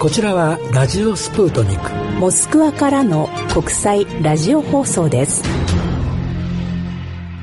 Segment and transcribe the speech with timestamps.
[0.00, 1.90] こちらはラジオスプートニク
[2.20, 5.42] モスクワからの国際ラジオ放送です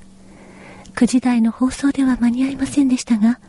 [0.96, 3.40] 9時台の放送では間に合いませんでしたが、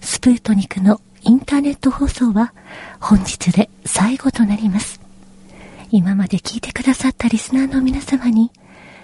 [0.00, 2.54] スプートニクのインターネット放送は
[2.98, 5.05] 本日で最後となります。
[5.90, 8.50] 今まで聞いてくださったリスナーの皆様に、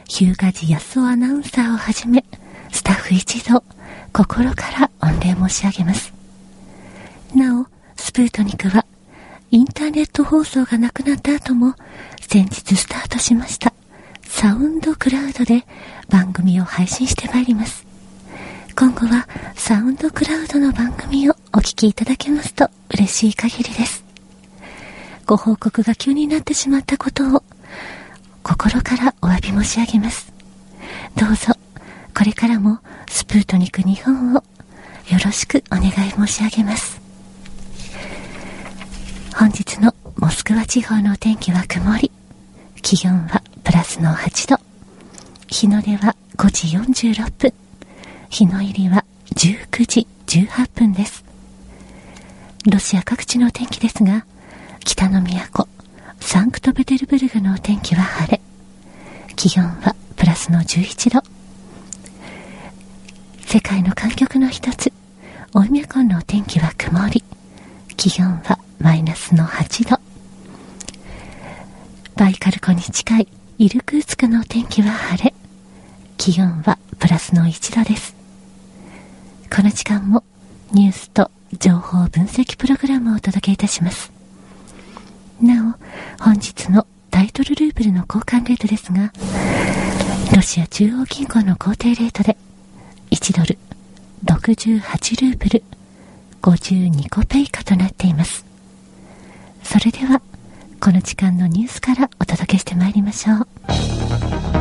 [0.08, 2.24] 日向寺康夫アナウンサーをはじめ、
[2.72, 3.62] スタッフ一同、
[4.12, 6.12] 心から御礼申し上げます。
[7.34, 8.84] なお、スプートニクは、
[9.50, 11.74] インターネット放送がなくなった後も、
[12.20, 13.72] 先日スタートしました、
[14.24, 15.64] サウンドクラウドで
[16.08, 17.86] 番組を配信してまいります。
[18.74, 24.01] 今後は、サウンドクラウドの番組をお聞きいただけますと嬉しい限りです。
[25.26, 27.42] ご報告が急になってしまったことを、
[28.42, 30.32] 心からお詫び申し上げます。
[31.16, 31.54] どうぞ、
[32.16, 34.42] これからもスプートニク日本をよ
[35.24, 37.00] ろしくお願い申し上げます。
[39.36, 42.10] 本日のモスクワ地方のお天気は曇り。
[42.82, 44.60] 気温はプラスの8度。
[45.48, 47.52] 日の出は5時46分。
[48.28, 51.24] 日の入りは19時18分です。
[52.70, 54.24] ロシア各地のお天気ですが、
[54.84, 55.68] 北の都、
[56.20, 58.40] サンクトペテルブルグのお天気は晴れ。
[59.36, 61.22] 気温はプラスの11度。
[63.46, 64.92] 世界の環境の一つ、
[65.54, 67.22] オイミャコンのお天気は曇り。
[67.96, 70.00] 気温はマイナスの8度。
[72.16, 73.28] バイカル湖に近い
[73.58, 75.34] イルクーツクのお天気は晴れ。
[76.18, 78.16] 気温はプラスの1度です。
[79.54, 80.24] この時間も
[80.72, 84.21] ニュースと情報分析プログラムをお届けいたします。
[85.44, 85.76] な
[86.20, 89.12] お、本日のタイトルルーブルの交換レートですが、
[90.34, 92.36] ロシア中央銀行の公定レートで
[93.10, 93.58] 1ドル
[94.24, 95.62] 68ルーブル
[96.40, 98.44] 52個ペイカとなっています。
[99.62, 100.22] それでは、
[100.80, 104.51] この時間のニュースからお届けしてまいりましょう。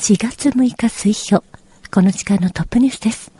[0.00, 1.44] 4月6日水曜
[1.90, 3.30] この時間のトップニュースです。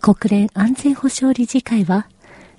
[0.00, 2.08] 国連安全保障理事会は、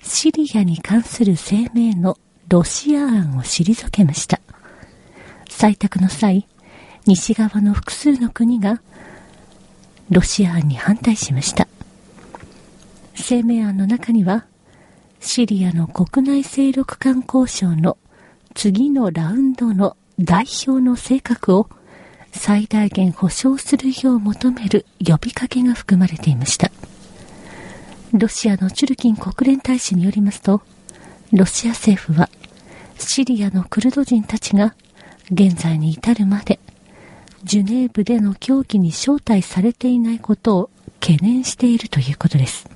[0.00, 2.16] シリアに関する声明の
[2.48, 4.40] ロシア案を退けました。
[5.50, 6.46] 採択の際、
[7.04, 8.80] 西側の複数の国が、
[10.08, 11.66] ロシア案に反対しました。
[13.16, 14.46] 声明案の中には、
[15.18, 17.98] シリアの国内勢力間交渉の
[18.54, 21.68] 次のラウンドの代表の性格を
[22.38, 26.70] 最大限保障するよう求める呼びかけが含まれていました。
[28.12, 30.62] ロシアのチュルキン国連大使によりますと、
[31.32, 32.30] ロシア政府は
[32.96, 34.74] シリアのクルド人たちが
[35.32, 36.58] 現在に至るまで
[37.44, 42.68] ジュネーブでの協議に招待されていないことを懸念しているということです。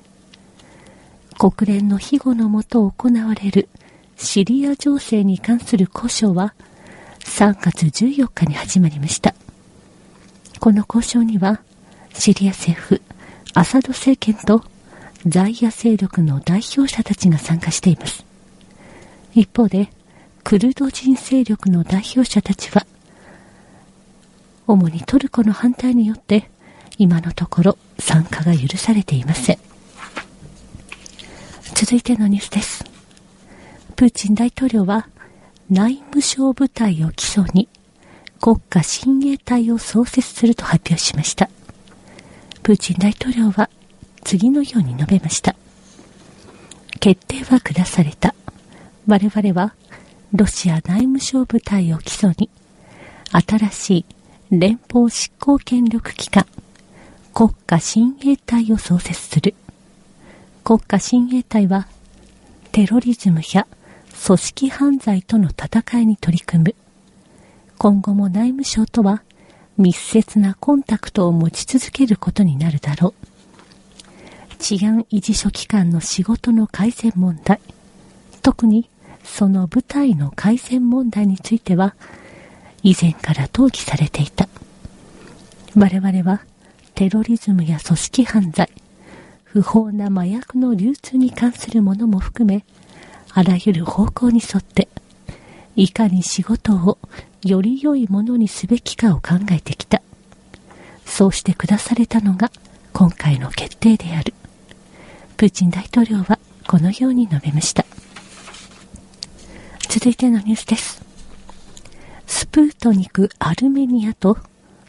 [1.39, 3.69] 国連の庇護のもと行われる
[4.17, 6.53] シリア情勢に関する交渉は
[7.21, 9.33] 3月14日に始まりました。
[10.63, 11.59] この交渉には、
[12.13, 13.01] シリア政府、
[13.53, 14.63] アサド政権と
[15.27, 18.25] 在野勢力の代表者たちが参加しています。
[19.35, 19.89] 一方で、
[20.45, 22.87] クルド人勢力の代表者たちは、
[24.65, 26.49] 主にトルコの反対によって、
[26.97, 29.57] 今のところ参加が許されていません。
[31.75, 32.85] 続いてのニュースです。
[33.97, 35.09] プーチン大統領は
[35.69, 37.67] 内務省部隊を基礎に
[38.43, 41.49] 国家親衛隊を創設すると発表しました。
[42.61, 43.69] プーチン大統領は
[44.25, 45.55] 次のように述べました。
[46.99, 48.35] 決定は下された。
[49.07, 49.73] 我々は
[50.33, 52.49] ロシア内務省部隊を基礎に
[53.31, 54.05] 新しい
[54.51, 56.45] 連邦執行権力機関
[57.33, 59.55] 国家親衛隊を創設する。
[60.65, 61.87] 国家親衛隊は
[62.73, 63.65] テロリズムや
[64.25, 66.75] 組織犯罪との戦いに取り組む
[67.77, 69.23] 今後も内務省とは
[69.77, 74.55] 密接なコンタクトを持ち続けることになるだろう。
[74.57, 77.59] 治安維持書機関の仕事の改善問題、
[78.41, 78.89] 特に
[79.23, 81.95] その部隊の改善問題については、
[82.83, 84.47] 以前から討議されていた。
[85.75, 86.41] 我々は
[86.95, 88.69] テロリズムや組織犯罪、
[89.43, 92.63] 不法な麻薬の流通に関するものも含め、
[93.31, 94.87] あらゆる方向に沿って、
[95.75, 96.97] いかに仕事を
[97.43, 100.01] より良いものにすべきかを考えてきた。
[101.05, 102.51] そうして下されたのが
[102.93, 104.33] 今回の決定である。
[105.37, 107.85] プーチン大統領はこのように述べました。
[109.89, 111.03] 続いてのニュースです。
[112.27, 114.37] スプートニクアルメニアと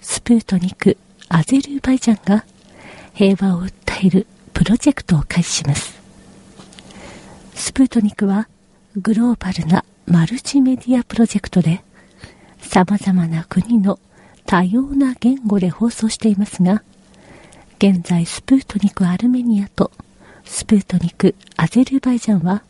[0.00, 0.96] スプートニク
[1.28, 2.44] アゼルバイジャンが
[3.14, 5.98] 平和を訴えるプロジェクトを開始します。
[7.54, 8.48] スプートニクは
[8.96, 11.82] グローバルなマルチメディアプロジェクトで
[12.58, 13.98] 様々な国の
[14.46, 16.82] 多様な言語で放送していますが、
[17.78, 19.90] 現在スプートニクアルメニアと
[20.44, 22.62] スプートニクアゼルバイジャンは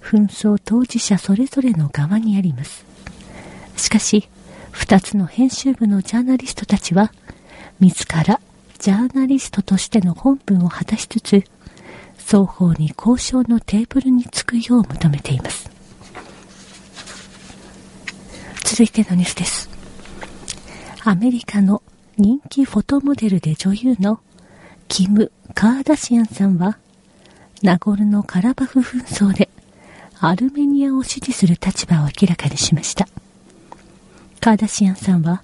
[0.00, 2.84] 紛争当事者それぞれの側にあります。
[3.76, 4.28] しかし、
[4.70, 7.12] 二つの編集部のジャーナリストたちは、
[7.78, 8.40] 自ら
[8.78, 11.44] ジャーナリストとしての本文を果たしつつ、
[12.16, 15.77] 双方に交渉のテーブルにつくよう求めています。
[18.70, 19.70] 続いてのニュースです。
[21.02, 21.82] アメリカの
[22.18, 24.20] 人気フォトモデルで女優の
[24.88, 26.76] キム・カーダシアンさんは、
[27.62, 29.48] ナゴルノ・カラバフ紛争で
[30.20, 33.08] アルメニアを支持する立場を明らかにしました。
[34.38, 35.42] カーダシアンさんは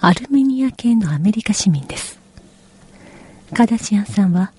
[0.00, 2.20] アルメニア系のアメリカ市民です。
[3.52, 4.52] カーダシアンさんは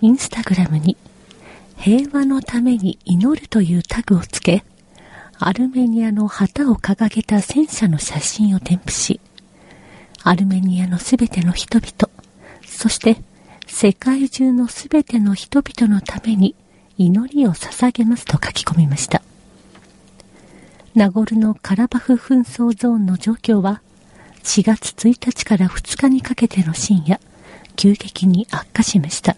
[0.00, 0.96] インスタグラムに
[1.78, 4.62] 平和のために祈るというタグをつけ、
[5.38, 9.20] アルメニアの旗を掲げた戦車の写真を添付し、
[10.22, 12.10] アルメニアのすべての人々、
[12.66, 13.18] そして
[13.66, 16.54] 世界中のすべての人々のために
[16.96, 19.20] 祈りを捧げますと書き込みました。
[20.94, 23.82] ナゴルノカラバフ紛争ゾーンの状況は
[24.42, 27.20] 4月1日から2日にかけての深夜、
[27.76, 29.36] 急激に悪化しました。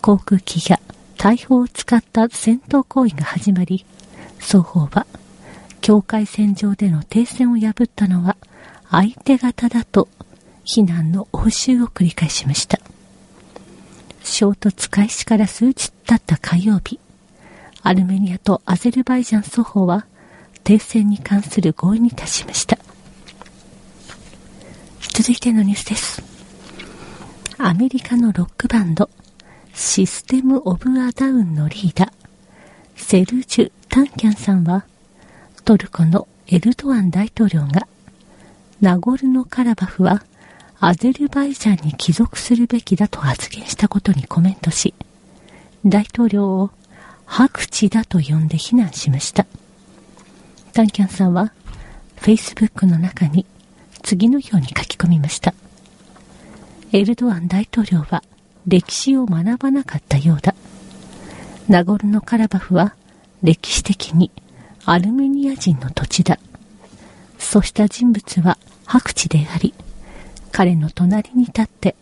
[0.00, 0.80] 航空機や
[1.18, 3.84] 大砲を使った戦闘行為が始まり、
[4.38, 5.06] 双方は
[5.80, 8.36] 境界線上での停戦を破ったのは
[8.90, 10.08] 相手方だと
[10.64, 12.78] 非難の応酬を繰り返しました。
[14.22, 17.00] 衝突開始から数日経った火曜日、
[17.82, 20.04] アルメニアとアゼルバイジャン双方は
[20.64, 22.78] 停戦に関する合意に達しました。
[25.14, 26.22] 続いてのニュースです。
[27.56, 29.08] アメリカのロックバンド、
[29.74, 32.10] システム・オブ・ア・ダウンのリーダー、
[32.94, 34.84] セルジュ・タンキャンさんは、
[35.64, 37.88] トルコのエルドアン大統領が、
[38.80, 40.22] ナゴルノ・カラバフは
[40.78, 44.94] アゼルバイジャンに帰属するべきだと発言したことにコメントし、
[45.84, 46.70] 大統領を
[47.26, 49.46] 白地だと呼んで非難しました。
[50.72, 51.52] タンキャンさんは、
[52.16, 53.46] Facebook の中に
[54.02, 55.54] 次のように書き込みました。
[56.92, 58.22] エルドアン大統領は
[58.66, 60.54] 歴史を学ばなかったようだ。
[61.68, 62.94] ナゴルノカラバフは
[63.42, 64.30] 歴史的に
[64.84, 66.38] アルメニア人の土地だ。
[67.38, 69.74] そうした人物は白地であり、
[70.50, 71.94] 彼の隣に立って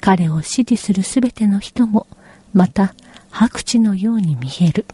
[0.00, 2.06] 彼を支持するすべての人も
[2.52, 2.94] また
[3.30, 4.84] 白地のように見える。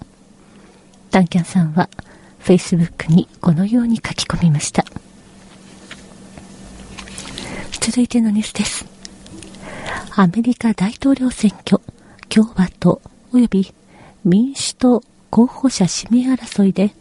[1.10, 1.88] ダンキャンさんは
[2.40, 4.84] Facebook にこのように書き込みました。
[7.80, 8.86] 続いてのニュースです。
[10.14, 11.80] アメリカ大統領選挙、
[12.28, 13.00] 共和党
[13.32, 13.74] 及び
[14.24, 16.92] 民主党候補者指名争いで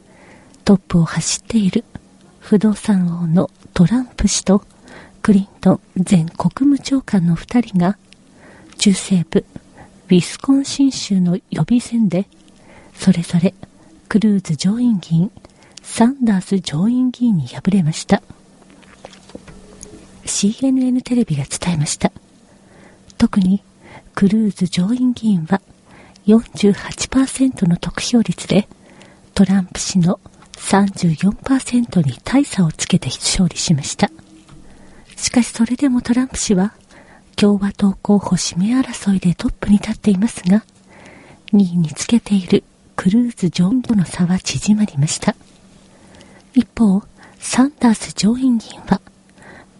[0.65, 1.83] トップを走っている
[2.39, 4.63] 不動産王のトランプ氏と
[5.21, 5.79] クリントン
[6.09, 7.97] 前国務長官の2人が
[8.77, 9.45] 中西部
[10.07, 12.27] ウィスコンシン州の予備選で
[12.93, 13.53] それぞれ
[14.07, 15.31] クルーズ上院議員
[15.81, 18.21] サンダース上院議員に敗れました。
[20.25, 22.11] CNN テレビが伝えました。
[23.17, 23.63] 特に
[24.13, 25.61] クルーズ上院議員は
[26.27, 28.67] 48%の得票率で
[29.33, 30.19] トランプ氏の
[30.57, 34.11] 34%に大差をつけて勝利しました。
[35.15, 36.73] しかしそれでもトランプ氏は
[37.35, 40.63] 共和党候補指名争いでトップに立っていますが、
[41.53, 42.63] 2位につけている
[42.95, 45.35] クルーズ上院との差は縮まりました。
[46.53, 47.03] 一方、
[47.39, 48.99] サンダース上院議員は、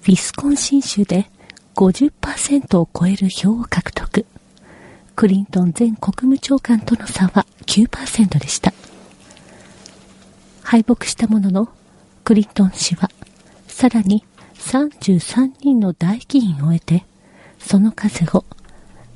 [0.03, 1.29] ウィスコンシン州で
[1.75, 4.25] 50%を超える票を獲得。
[5.17, 8.71] クリントン前国務長官との差は9%でした。
[10.61, 11.69] 敗北したものの、
[12.23, 13.09] クリントン氏は
[13.67, 14.23] さらに
[14.59, 17.03] 33人の大議員を得て、
[17.57, 18.45] その数を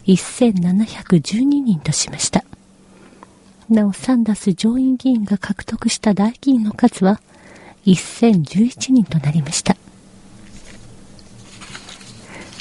[0.08, 2.43] 1712人としました。
[3.70, 7.22] なお、サンダス上院議員が獲得した大議員の数は
[7.86, 9.77] 1011人となりました。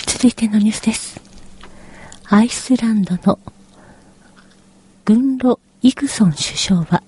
[0.07, 1.30] 続いてのニュースです。
[2.33, 3.41] アイスランドの
[5.05, 7.03] グンロ・イグソン首相は、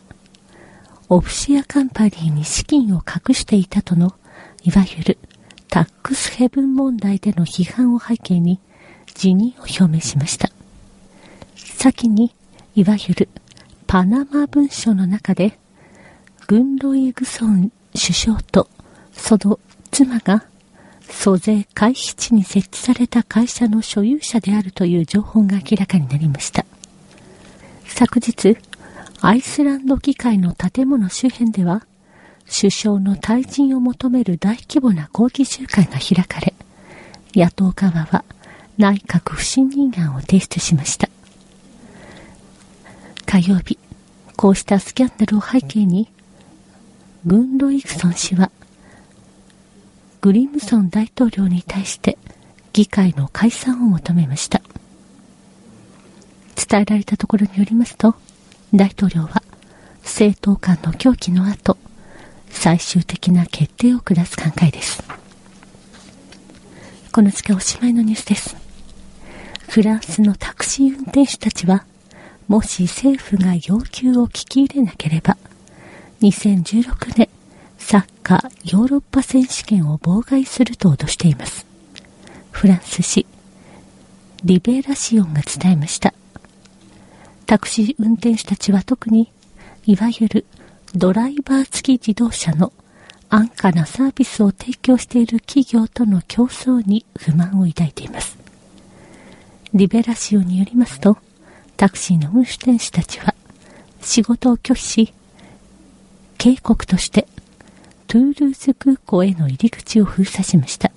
[1.09, 4.17] オフシアカンパニーに資金を隠していたとの、
[4.65, 5.19] いわゆる
[5.69, 8.59] タックスヘブン問題での批判を背景に
[9.15, 10.51] 辞任を表明しました。
[11.55, 12.35] 先に、
[12.75, 13.29] いわゆる
[13.87, 15.57] パナマ文書の中で、
[16.49, 18.69] グンロイグソン首相と
[19.13, 19.61] その
[19.93, 20.47] 妻が
[21.13, 26.65] 租税回避地に設置された会社の所有者であるという情報が明らかになりました。
[27.87, 28.57] 昨日、
[29.21, 31.87] アイスランド議会の建物周辺では、
[32.51, 36.55] 首相の退陣を求める大規模な抗議集会が開かれ、
[37.35, 38.25] 野党側は
[38.79, 41.09] 内閣不信任案を提出しました。
[43.27, 43.79] 火曜日、
[44.37, 46.11] こうしたスキャンダルを背景に、
[47.25, 48.51] グンロイクソン氏は、
[50.23, 52.17] グリムソン大統領に対して
[52.73, 54.63] 議会の解散を求めました。
[56.55, 58.15] 伝えられたところによりますと、
[58.73, 59.43] 大統領は
[60.05, 61.77] 政党間の協議の後、
[62.51, 65.03] 最終的な決定を下す考えです。
[67.11, 68.57] この時間おしまいのニュースです。
[69.71, 71.85] フランスのタクシー運転手たちは、
[72.47, 75.37] もし政府が要求を聞き入れなければ、
[76.21, 77.29] 2016年
[77.85, 81.67] サッカーヨーロッパ選手権を妨害すると脅しています。
[82.51, 83.27] フランス紙、
[84.45, 86.15] リベラシオンが伝えました。
[87.45, 89.31] タクシー運転手たちは特に、
[89.85, 90.47] いわゆる
[90.95, 92.73] ドライバー付き自動車の
[93.29, 98.39] 安価なサービスを提供している企業との競争に不満を抱いています。
[99.75, 101.19] リベラシオによりますと、
[101.77, 103.35] タクシーの運転手たちは
[104.01, 105.15] 仕事を拒否し、
[106.39, 107.27] 警告として
[108.13, 110.93] トゥールーズ空港への入り口を封鎖しました。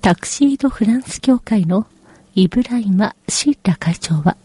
[0.00, 1.88] タクシードフランス協会の
[2.36, 4.36] イブライマ・シーラ会長は、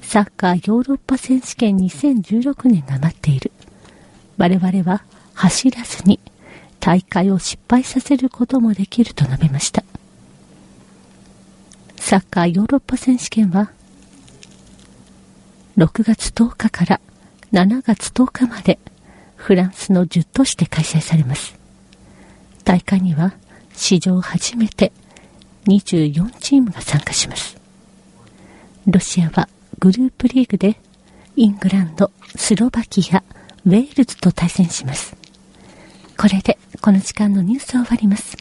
[0.00, 3.52] サッカーヨーロッパ選手権2016年が待っている。
[4.38, 6.18] 我々は走らずに
[6.80, 9.84] 大会を失敗させることもできると述べました。
[11.98, 13.70] サッカーヨーロッパ選手権は、
[15.76, 17.00] 6月10日から
[17.52, 18.78] 7月10日まで
[19.42, 21.56] フランスの10都市で開催されます。
[22.62, 23.34] 大会には
[23.74, 24.92] 史上初めて
[25.66, 27.56] 24チームが参加します。
[28.86, 29.48] ロシアは
[29.80, 30.76] グループリーグで
[31.34, 33.24] イングランド、スロバキア、
[33.66, 35.16] ウェールズと対戦します。
[36.16, 38.36] これでこの時間のニュースを終わります。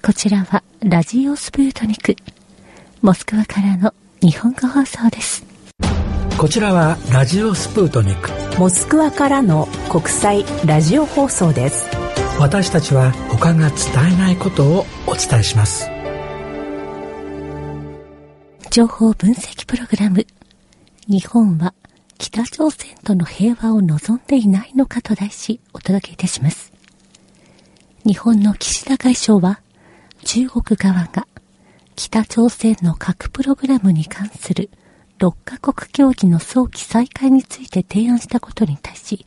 [0.00, 2.14] こちらはラジオスプートニク。
[3.02, 5.49] モスクワからの日本語放送です。
[6.40, 8.30] こちらはラジオスプートニク。
[8.58, 11.86] モスクワからの国際ラジオ放送です。
[12.38, 15.90] 私たちは他が伝えないことをお伝えします。
[18.70, 20.26] 情報分析プログラム
[21.06, 21.74] 日本は
[22.16, 26.72] 北朝鮮との平和を望んでいないのかと題しお届けいたします。
[28.06, 29.60] 日本の岸田外相は
[30.24, 31.26] 中国側が
[31.96, 34.70] 北朝鮮の核プログラムに関する
[35.20, 39.26] 6カ国協議の早期再開について提案したことに対し、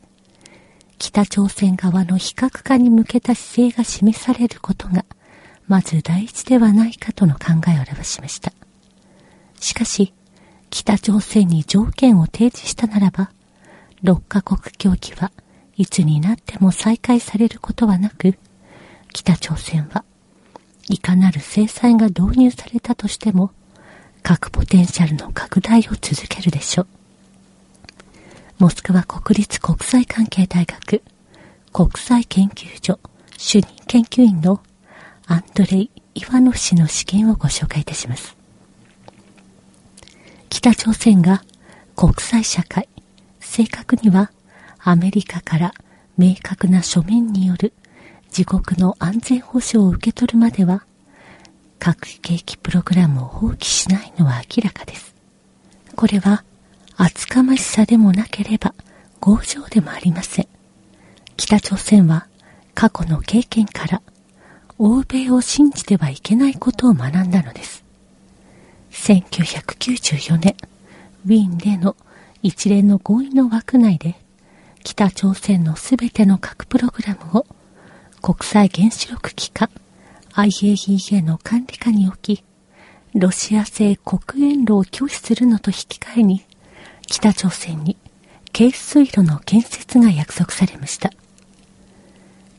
[0.98, 5.04] 北朝鮮側の非核化に向けた姿勢が示されることが、
[5.68, 8.52] まず第一ではないかとの考えを表しました。
[9.60, 10.12] しかし、
[10.68, 13.30] 北朝鮮に条件を提示したならば、
[14.02, 15.30] 6カ国協議は
[15.76, 18.36] いつになっても再開されることはなく、
[19.12, 20.04] 北朝鮮は
[20.88, 23.52] いかなる制裁が導入されたとしても、
[24.24, 26.86] 核ポテンシャルの拡大を続けるでしょう。
[28.58, 31.02] モスクワ国立国際関係大学
[31.74, 32.98] 国際研究所
[33.36, 34.62] 主任研究員の
[35.26, 38.34] アンドレイ・イワノフ氏の試験をご紹介いたします。
[40.48, 41.44] 北朝鮮が
[41.94, 42.88] 国際社会、
[43.40, 44.30] 正確には
[44.78, 45.74] アメリカから
[46.16, 47.74] 明確な書面による
[48.28, 50.86] 自国の安全保障を受け取るまでは
[51.84, 55.14] 核兵器プログラムを放棄しないのは明らかです。
[55.94, 56.42] これは
[56.96, 58.74] 厚かましさでもなければ
[59.20, 60.48] 強情でもありません。
[61.36, 62.26] 北朝鮮は
[62.74, 64.00] 過去の経験から
[64.78, 67.84] 欧米を信じてはいけないことを学んだのです。
[68.92, 70.56] 1994年、
[71.26, 71.96] ウィーンでの
[72.42, 74.14] 一連の合意の枠内で、
[74.84, 77.46] 北朝鮮のすべての核プログラムを
[78.22, 79.68] 国際原子力機関
[80.34, 82.44] IAEA の管理下に置き、
[83.14, 84.20] ロシア製国
[84.52, 86.44] 煙炉を拒否するのと引き換えに、
[87.06, 87.96] 北朝鮮に
[88.52, 91.12] 軽水炉の建設が約束されました。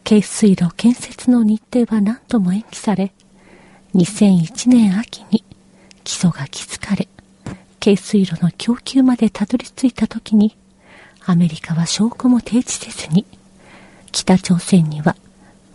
[0.06, 3.12] 軽水炉建設の日程は何とも延期され、
[3.94, 5.44] 2001年秋に
[6.06, 7.10] 基礎が築かれ、
[7.84, 10.56] 軽水炉の供給までたどり着いた時に、
[11.26, 13.26] アメリカは証拠も提示せずに、
[14.14, 15.18] 北朝鮮には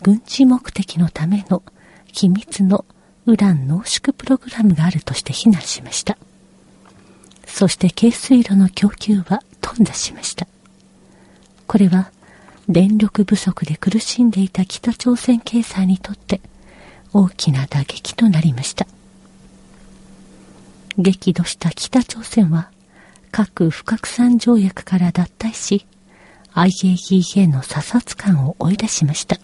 [0.00, 1.62] 軍事目的のための
[2.12, 2.85] 秘密の
[3.26, 6.17] ウラン濃縮プログラムがあるとして非難しました。
[7.47, 10.47] そして軽水炉の供給は頓挫しました。
[11.67, 12.11] これは
[12.69, 16.40] 電力不足で苦しんでいた北朝鮮経済にとって
[17.12, 18.87] 大きな打撃となりました。
[20.99, 22.71] 激怒した北朝鮮は
[23.31, 25.87] 核不拡散条約から脱退し
[26.55, 29.38] IAEA の査察官を追い出しました。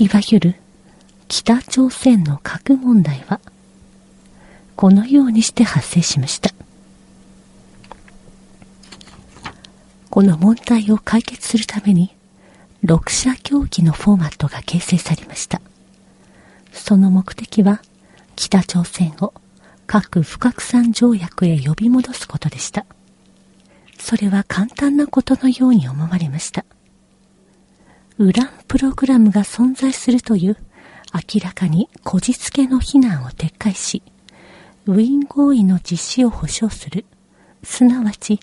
[0.00, 0.54] いわゆる
[1.28, 3.38] 北朝鮮の核問題は
[4.74, 6.54] このようにして発生しました。
[10.08, 12.16] この問題を解決するために
[12.82, 15.60] 6者協議のフォーマットが形成されました。
[16.72, 17.82] その目的は
[18.36, 19.34] 北朝鮮を
[19.86, 22.86] 核不拡散条約へ呼び戻すことでした。
[23.98, 26.64] それは簡単なことのように思われました。
[28.20, 30.56] ウランプログラムが存在するという
[31.34, 34.02] 明らかにこじつけの非難を撤回し、
[34.84, 37.06] ウィーン合意の実施を保障する、
[37.62, 38.38] すなわち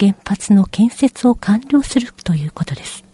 [0.00, 3.04] 原発の建設を完了するということです。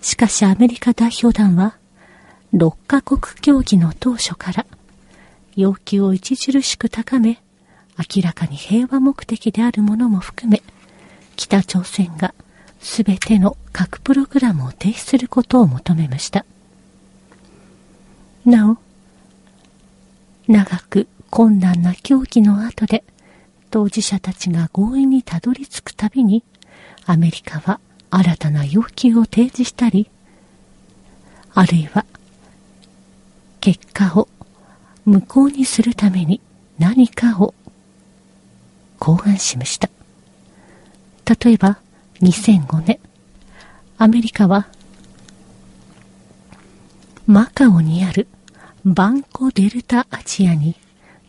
[0.00, 1.76] しかしアメリカ代表団は、
[2.54, 4.64] 6カ国協議の当初から、
[5.56, 7.38] 要求を著しく高め、
[7.98, 10.62] 明らかに平和目的であるものも含め、
[11.36, 12.32] 北朝鮮が
[12.80, 16.44] すべての核プログラムを停止することを求めました。
[18.44, 18.78] なお、
[20.48, 23.04] 長く困難な協議の後で、
[23.70, 26.42] 当事者たちが合意にたどり着くたびに、
[27.06, 30.10] アメリカは新たな要求を提示したり、
[31.54, 32.04] あるいは、
[33.60, 34.28] 結果を
[35.04, 36.40] 無効にするために
[36.78, 37.54] 何かを
[38.98, 39.90] 考案しました。
[41.44, 41.78] 例えば、
[42.22, 42.98] 2005年、
[43.96, 44.68] アメリカは、
[47.26, 48.28] マカオにある
[48.84, 50.76] バンコデルタアジアに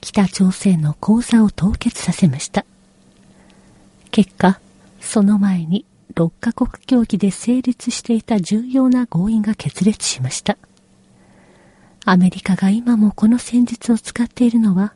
[0.01, 2.65] 北朝鮮の口座を凍結させました。
[4.11, 4.59] 結果、
[4.99, 10.57] その前に6カ国協議で成立していた重要な合意が決裂しました。
[12.03, 14.93] アメリカが今もこの戦術を使っているのは、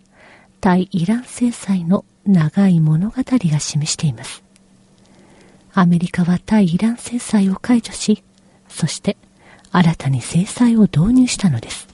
[0.60, 4.44] 対イラン制裁の長い物語が示しています。
[5.77, 8.23] アメリカは対イラン制裁を解除し、
[8.69, 9.17] そして
[9.71, 11.89] 新たに制裁を導入したのです。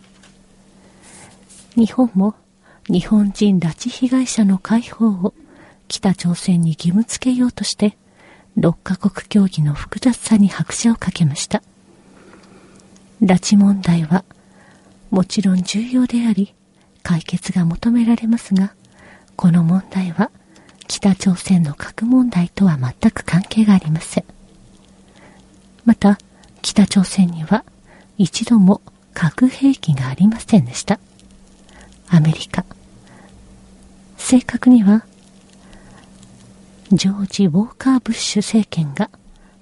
[1.75, 2.35] 日本も
[2.87, 5.33] 日本人拉致被害者の解放を
[5.87, 7.97] 北朝鮮に義務付けようとして、
[8.55, 11.63] 6カ国協議の複雑さに拍車をかけました。
[13.19, 14.23] 拉致問題は、
[15.09, 16.53] もちろん重要であり、
[17.01, 18.75] 解決が求められますが、
[19.35, 20.29] この問題は、
[20.91, 24.25] 北朝鮮の核問題とは全く関係がありません。
[25.85, 26.19] また、
[26.61, 27.63] 北朝鮮には
[28.17, 28.81] 一度も
[29.13, 30.99] 核兵器がありませんでした。
[32.09, 32.65] アメリカ、
[34.17, 35.05] 正確には、
[36.91, 39.09] ジョージ・ウォーカー・ブッシュ政権が、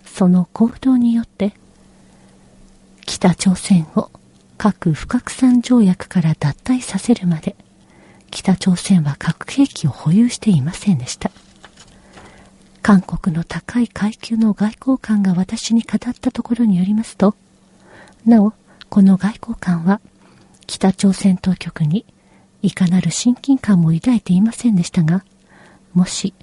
[0.03, 1.53] その行動によって、
[3.05, 4.09] 北朝鮮を
[4.57, 7.55] 核不拡散条約から脱退させるまで、
[8.31, 11.31] 北朝鮮は核兵器を保有していませんでした。
[12.81, 17.35] 韓国の高い階級の外交官が私に語ったところによりますと、
[18.25, 18.53] なお、
[18.89, 20.01] この外交官は、
[20.65, 22.05] 北朝鮮当局に
[22.61, 25.23] いかなる親近感も抱いていませんでしたが、
[25.93, 26.33] もし、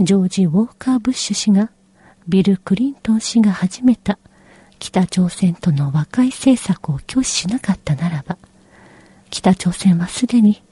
[0.00, 1.70] ジョージ・ウォーカー・ブッシュ氏が、
[2.28, 4.18] ビル・クリントン氏が始めた
[4.78, 8.38] 北朝鮮との和解政策を拒否しなかったならば、
[9.30, 10.62] 北朝鮮はすでに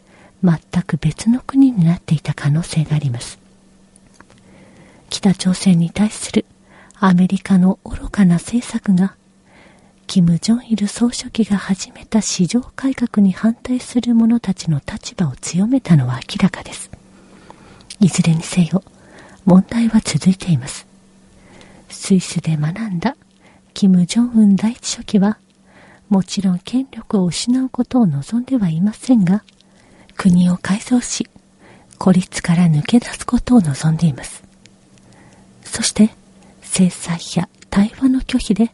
[0.43, 3.39] 全く別の国になっていた可能性があります。
[5.11, 6.45] 北朝鮮に対する
[7.01, 9.17] アメリカの愚かな政策が
[10.07, 16.91] キム・ジョンイル総書記が始めた市場改革に反対する者たちの立場を強めたのは明らかです。
[18.01, 18.83] いずれにせよ、
[19.45, 20.87] 問題は続いています。
[21.91, 23.17] スイスで学んだ
[23.75, 25.39] キム・ジョンウン第一書記は、
[26.09, 29.45] もちろん権力を失うことを望んではいませんが、
[30.19, 31.29] 国を改造し、
[31.97, 34.43] 孤立から抜け出すことを望んでいます。
[35.63, 36.11] そして、
[36.61, 38.73] 制裁や対話の拒否で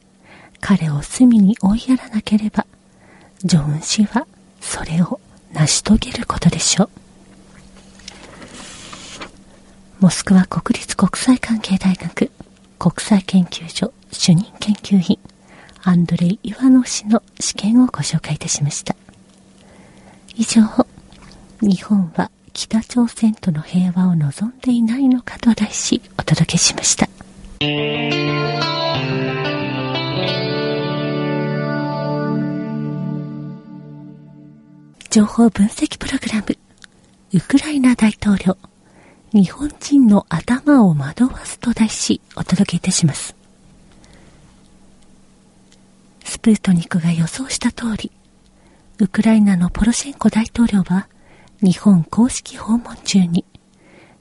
[0.60, 2.66] 彼を隅に追いやらなければ、
[3.44, 4.26] ジョン氏は
[4.62, 5.20] それを
[5.52, 6.90] 成し遂げることでしょう。
[10.00, 12.30] モスクワ国立国際関係大学
[12.78, 15.18] 国際研究所主任研究員
[15.82, 18.96] アンドレイ・イワノ氏の試験をご紹介いたしました。
[20.36, 20.62] 以上、
[21.66, 27.08] 日本は北朝鮮との平和を望んでいないのかと題しお届けしました。
[35.08, 36.58] 情報分析プログラム
[37.32, 38.58] ウクライナ大統領
[39.32, 43.34] 日本人の頭を惑わすと題しお届けいたします。
[46.24, 48.12] スプートニクが予想した通り、
[48.98, 51.08] ウクライナのポロシェンコ大統領は
[51.62, 53.44] 日本公式訪問中に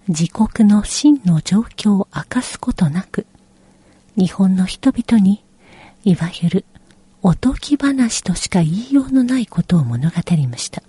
[0.07, 3.25] 自国の真の状況を明かすことなく、
[4.15, 5.43] 日本の人々に
[6.03, 6.65] いわゆる
[7.21, 10.83] おとぎ話としか言いようのないことを物語りました。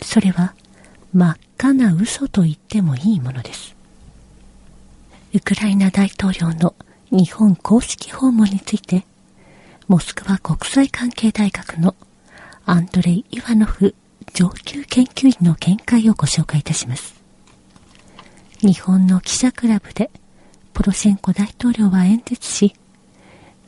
[0.00, 0.54] それは
[1.12, 3.74] 真っ赤な嘘と言ってもいいものです。
[5.34, 6.74] ウクライナ大統領の
[7.10, 9.04] 日本公式訪問について、
[9.88, 11.94] モスクワ国際関係大学の
[12.64, 13.94] アンドレイ・イワノフ
[14.34, 17.14] 上級研究員の見解をご紹介いたします。
[18.60, 20.10] 日本の記者クラブで
[20.72, 22.74] ポロシェンコ大統領は演説し、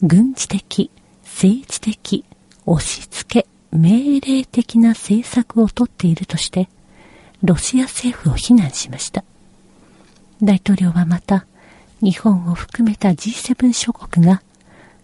[0.03, 0.91] 軍事的、
[1.25, 2.25] 政治的、
[2.67, 6.69] 押し付け、命令的な政策をとっているとして、
[7.43, 9.25] ロシア政府を非難しました。
[10.43, 11.47] 大統領はまた、
[12.01, 14.43] 日本を含めた G7 諸国が、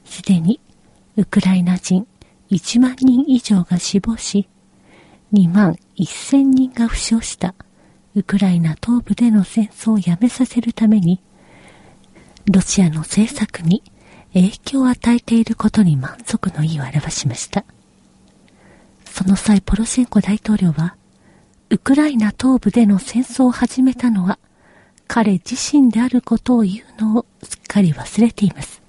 [0.04, 0.60] すでに
[1.16, 2.06] ウクライナ人
[2.50, 4.48] 1万人以上が死亡し、
[5.32, 7.54] 2万1000人が負傷した
[8.14, 11.20] ウクライナ東部での戦争をやめさせるために、
[12.50, 13.82] ロシアの政策に
[14.32, 17.64] 影響を与えていることに満足の意を表しました。
[19.04, 20.96] その際、ポロシェンコ大統領は、
[21.68, 24.38] ウクライナ東部での戦争を始めたのは
[25.08, 28.82] 彼自身であることを言うのをすっかり忘れています。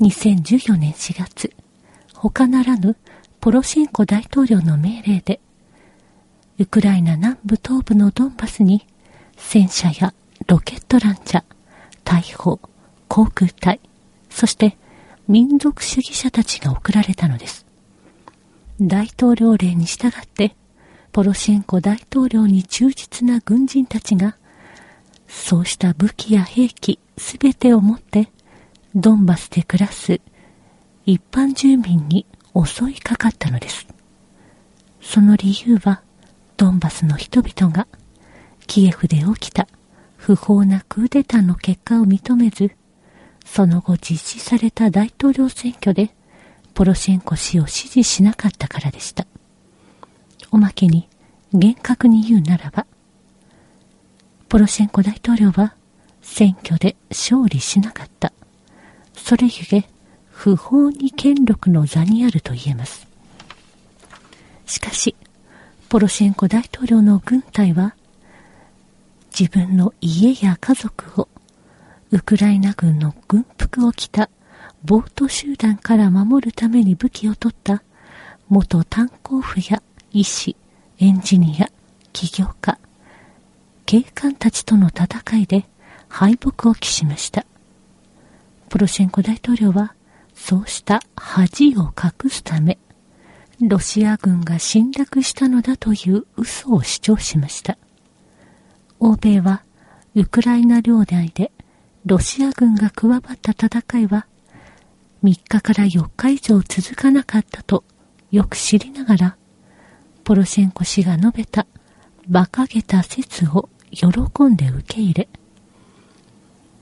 [0.00, 1.52] 2014年4月、
[2.14, 2.96] 他ならぬ
[3.40, 5.40] ポロシェンコ大統領の命令で、
[6.58, 8.84] ウクライナ南部東部のドンバスに
[9.36, 10.12] 戦車や
[10.48, 11.44] ロケットランチャー、
[12.04, 12.58] 大砲、
[13.06, 13.80] 航空隊、
[14.28, 14.76] そして
[15.28, 17.64] 民族主義者たちが送られたのです。
[18.80, 20.56] 大統領令に従って
[21.12, 24.36] ポロシェンコ大統領に忠実な軍人たちが、
[25.28, 28.30] そうした武器や兵器すべてを持って、
[28.94, 30.20] ドンバスで暮らす
[31.06, 32.26] 一般住民に
[32.64, 33.86] 襲いかかったのです。
[35.00, 36.02] その理由は、
[36.56, 37.86] ドンバスの人々が、
[38.66, 39.68] キエフで起きた
[40.16, 42.72] 不法なクーデターの結果を認めず、
[43.44, 46.10] その後実施された大統領選挙で、
[46.74, 49.26] ポロシェンコ氏を支持しなかったからでした。
[50.50, 51.08] おまけに、
[51.52, 52.86] 厳格に言うならば、
[54.48, 55.74] ポロシェンコ大統領は
[56.22, 58.32] 選挙で勝利しなかった。
[59.14, 59.84] それゆえ、
[60.38, 63.08] 不法に権力の座にあると言えます。
[64.66, 65.16] しかし、
[65.88, 67.96] ポロシェンコ大統領の軍隊は、
[69.36, 71.28] 自分の家や家族を、
[72.12, 74.30] ウクライナ軍の軍服を着た
[74.84, 77.82] 暴徒集団から守るために武器を取った
[78.48, 80.54] 元炭鉱夫や医師、
[81.00, 81.68] エンジニア、
[82.12, 82.78] 起業家、
[83.86, 85.66] 警官たちとの戦いで
[86.08, 87.44] 敗北を喫しました。
[88.68, 89.94] ポロシェンコ大統領は、
[90.38, 92.78] そうした恥を隠すため、
[93.60, 97.76] ロシア軍が侵略したのだという嘘を主張しました。
[99.00, 99.62] 欧米は、
[100.14, 101.52] ウクライナ領内で
[102.06, 104.26] ロシア軍が加わった戦いは、
[105.22, 107.84] 3日から4日以上続かなかったと
[108.30, 109.36] よく知りながら、
[110.24, 111.66] ポロシェンコ氏が述べた
[112.30, 114.06] 馬鹿げた説を喜
[114.44, 115.28] んで受け入れ、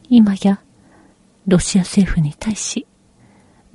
[0.08, 0.60] 今や
[1.48, 2.86] ロシア政府に対し、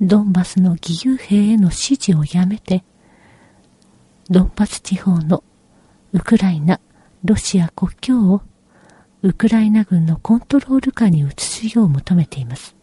[0.02, 2.82] ドンバスの義勇兵への支持をやめて、
[4.28, 5.44] ドンバス地方の
[6.12, 6.80] ウクライナ、
[7.24, 8.42] ロシア国境を
[9.22, 12.74] ウクライナ軍のコントロール下に移すよう求めています。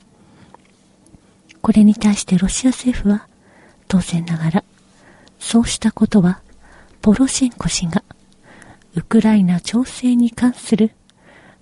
[1.62, 3.28] これに対してロシア政府は
[3.90, 4.64] 当然ながら
[5.40, 6.42] そうしたことは
[7.02, 8.02] ポロシェンコ氏が
[8.96, 10.92] ウクライナ調整に関する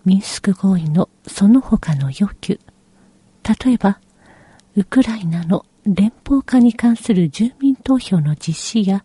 [0.05, 2.59] ミンスク合意のその他の要求、
[3.65, 3.99] 例えば、
[4.77, 9.03] ウクライナの連邦化に関する住民投票の実施や、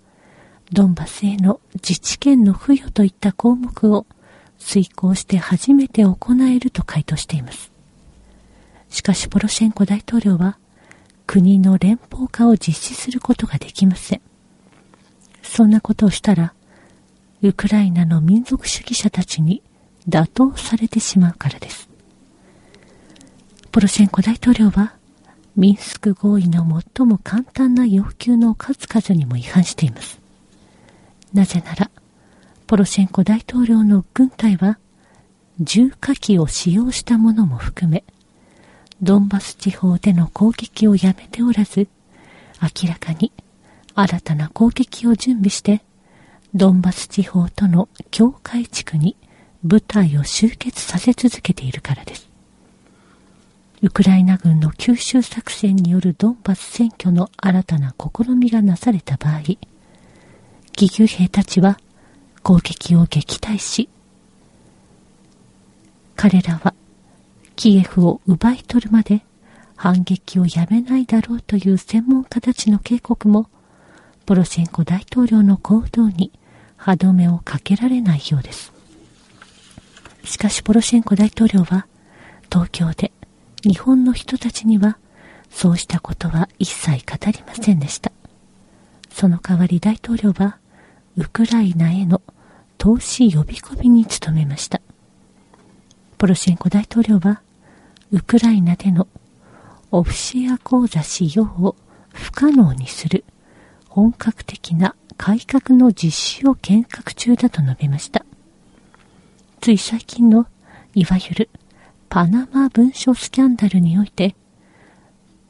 [0.71, 4.05] ドンバスへの自治権の付与といった項目を
[4.59, 7.73] 遂行して初めて行えると回答しています。
[8.91, 10.59] しかしポロシェンコ大統領は
[11.27, 14.21] 国の連邦化を実施することができません。
[15.43, 16.53] そんなことをしたら、
[17.41, 19.63] ウクライナの民族主義者たちに
[20.07, 21.89] 打倒されてしまうからです。
[23.71, 24.97] ポロシェンコ大統領は、
[25.55, 30.19] ミンスク合意の最も簡単な要求の数々にも違反しています。
[31.35, 31.91] なぜなら、
[32.67, 34.79] ポロシェンコ大統領の軍隊は、
[35.61, 38.03] 重火器を使用したものも含め、
[39.03, 41.89] ドンバス地方での攻撃をやめておらず、
[42.63, 43.33] 明らかに
[43.95, 45.83] 新たな攻撃を準備して、
[46.55, 49.17] ドンバス地方との境界地区に
[49.63, 52.32] 部隊を集結させ続けているからです。
[53.83, 61.81] ウクライナ軍の吸収作戦によるドンバス選挙の新たな試みがなされた場合、義勇兵たちは
[62.45, 63.89] 攻撃を撃退し、
[66.15, 66.75] 彼らは
[67.57, 69.25] キエフを奪い取るまで
[69.75, 73.49] 反撃をやめないだろうという専門家たちの警告も、
[74.27, 76.31] ポロシェンコ大統領の行動に
[76.77, 78.73] 歯止めをかけられないようです。
[80.23, 81.89] しかしポロシェンコ大統領は、
[82.49, 83.11] 東京で
[83.65, 84.99] 日本の人たちには、
[85.51, 88.11] そうしたことは一切語りませんでした。
[89.11, 90.59] その代わり大統領は、
[91.17, 92.23] ウクライナへの
[92.79, 94.81] 投資呼び込みに努めました。
[96.19, 97.43] ポロシェンコ大統領は、
[98.11, 99.07] ウクライナでの
[99.91, 101.77] オフシア講座使用を
[102.13, 103.25] 不可能にする
[103.89, 108.25] 本格的な改革の実施を計画中だと述べました。
[109.61, 110.47] つい最近の
[110.95, 111.51] いわゆる
[112.13, 114.37] パナマ文書スキャンダルにおいて、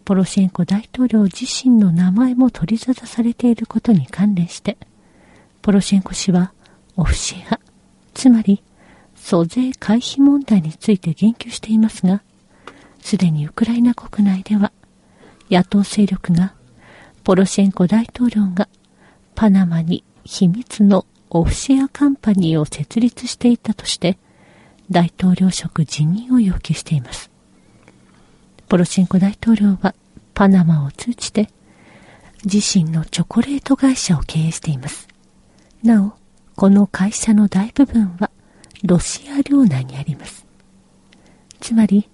[0.04, 4.78] ポロシェンコ大統領自身の名前も取り沙汰されていることに関連して、
[5.60, 6.52] ポロシェンコ氏は
[6.96, 7.58] オフシェア、
[8.14, 8.62] つまり
[9.16, 12.22] 租税回避問題について言及していますが、
[13.00, 14.70] すでにウクライナ国内では、
[15.50, 16.54] 野党勢力が、
[17.24, 18.68] ポロシェンコ大統領が
[19.34, 24.16] パナマに秘密のオフシェアカンパニーを設立していたとして、
[24.90, 27.30] 大統領職辞任を要求しています。
[28.68, 29.94] ポロシェンコ大統領は
[30.34, 31.48] パナマを通じて
[32.44, 35.08] 自身のチョコレート会社を経営しています。
[35.82, 36.12] なお、
[36.56, 38.30] この会社の大部分は
[38.82, 40.44] ロシア領内にあります。
[41.60, 42.08] つまり、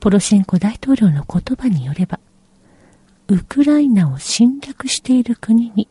[0.00, 2.18] ポロシェンコ大統領の言葉によれば、
[3.28, 5.88] ウクライナを侵略している国に、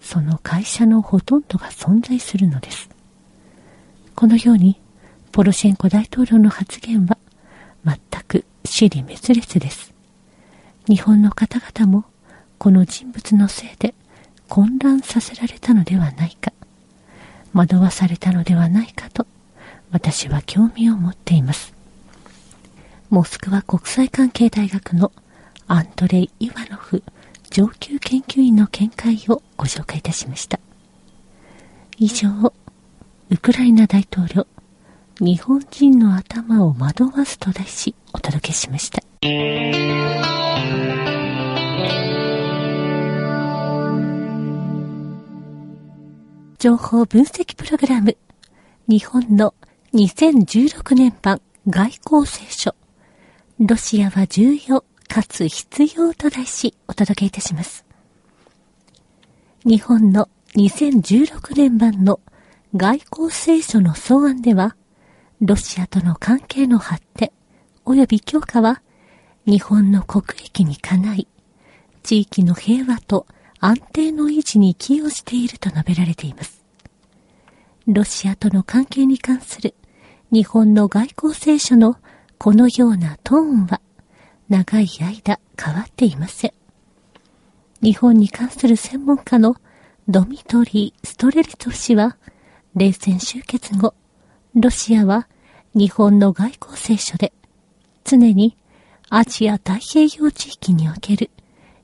[0.00, 2.90] その会社のほとんどが存在するのです。
[4.14, 4.80] このように、
[5.34, 7.18] ポロシェンコ大統領の発言は、
[7.84, 9.92] 全く死に滅裂です。
[10.86, 12.04] 日本の方々も、
[12.56, 13.94] この人物のせいで
[14.48, 16.52] 混乱させられたのではないか、
[17.52, 19.26] 惑わされたのではないかと
[19.90, 21.74] 私は興味を持っています。
[23.10, 25.10] モスクワ国際関係大学の
[25.66, 27.02] アントレイ・イワノフ
[27.50, 30.60] 上級研究員の見解をご紹介いたしました。
[31.98, 32.54] 以上、
[33.30, 34.46] ウクライナ大統領、
[35.20, 39.00] 日本人の頭を惑わすと題しお届けしました。
[46.58, 48.16] 情報分析プログラム、
[48.88, 49.54] 日本の
[49.92, 52.74] 2016年版外交聖書。
[53.60, 57.84] ロシアは重要かつ必要と題しお届けいたします。
[59.64, 62.18] 日本の2016年版の
[62.74, 64.74] 外交聖書の草案では、
[65.40, 67.32] ロシアとの関係の発展
[67.84, 68.82] 及び強化は
[69.46, 71.26] 日本の国益にかない、
[72.02, 73.26] 地域の平和と
[73.60, 76.64] 安定の維持に寄与していると述べられています。
[77.86, 79.74] ロシアとの関係に関する
[80.32, 81.96] 日本の外交聖書の
[82.38, 83.80] このようなトーンは
[84.48, 86.52] 長い間変わっていません。
[87.82, 89.56] 日本に関する専門家の
[90.08, 92.16] ドミトリー・ストレリトフ氏は
[92.74, 93.94] 冷戦終結後、
[94.54, 95.28] ロシアは
[95.74, 97.32] 日本の外交聖書で
[98.04, 98.56] 常に
[99.10, 101.30] アジア太平洋地域における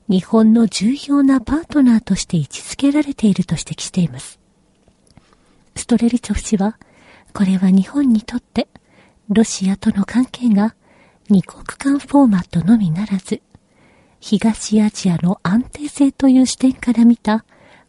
[0.07, 4.39] 日本の重要なパートナーとして位置づけられていると指摘しています。
[5.75, 6.77] ストレリトフ氏は
[7.33, 8.67] これは日本にとって、
[9.29, 10.75] ロシアとの関係が
[11.29, 13.41] 二国間フォーマットのみならず、
[14.19, 17.45] 東アジアの安定性という視点から見た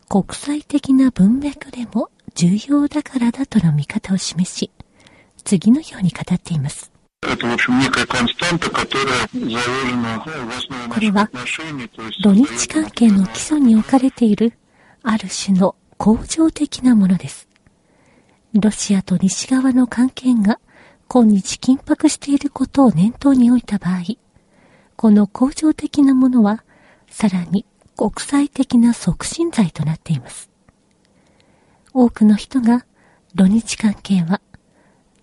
[0.09, 4.71] 国際的な文脈でも重要だからだとの見方を示し、
[5.45, 6.93] 次のように語っています。
[7.23, 7.29] こ
[11.01, 11.31] れは、
[12.23, 14.55] 土日関係の基礎に置かれている、
[15.03, 17.49] ある種の恒常的なものです。
[18.55, 20.59] ロシアと西側の関係が
[21.09, 24.03] 今日緊迫していることを念頭に置いた場合、
[24.97, 26.65] この恒常的なものは、
[27.09, 27.65] さらに
[27.97, 30.52] 国際的な促進剤となっています。
[31.95, 32.87] 多くの人が、
[33.35, 34.41] 土日関係は、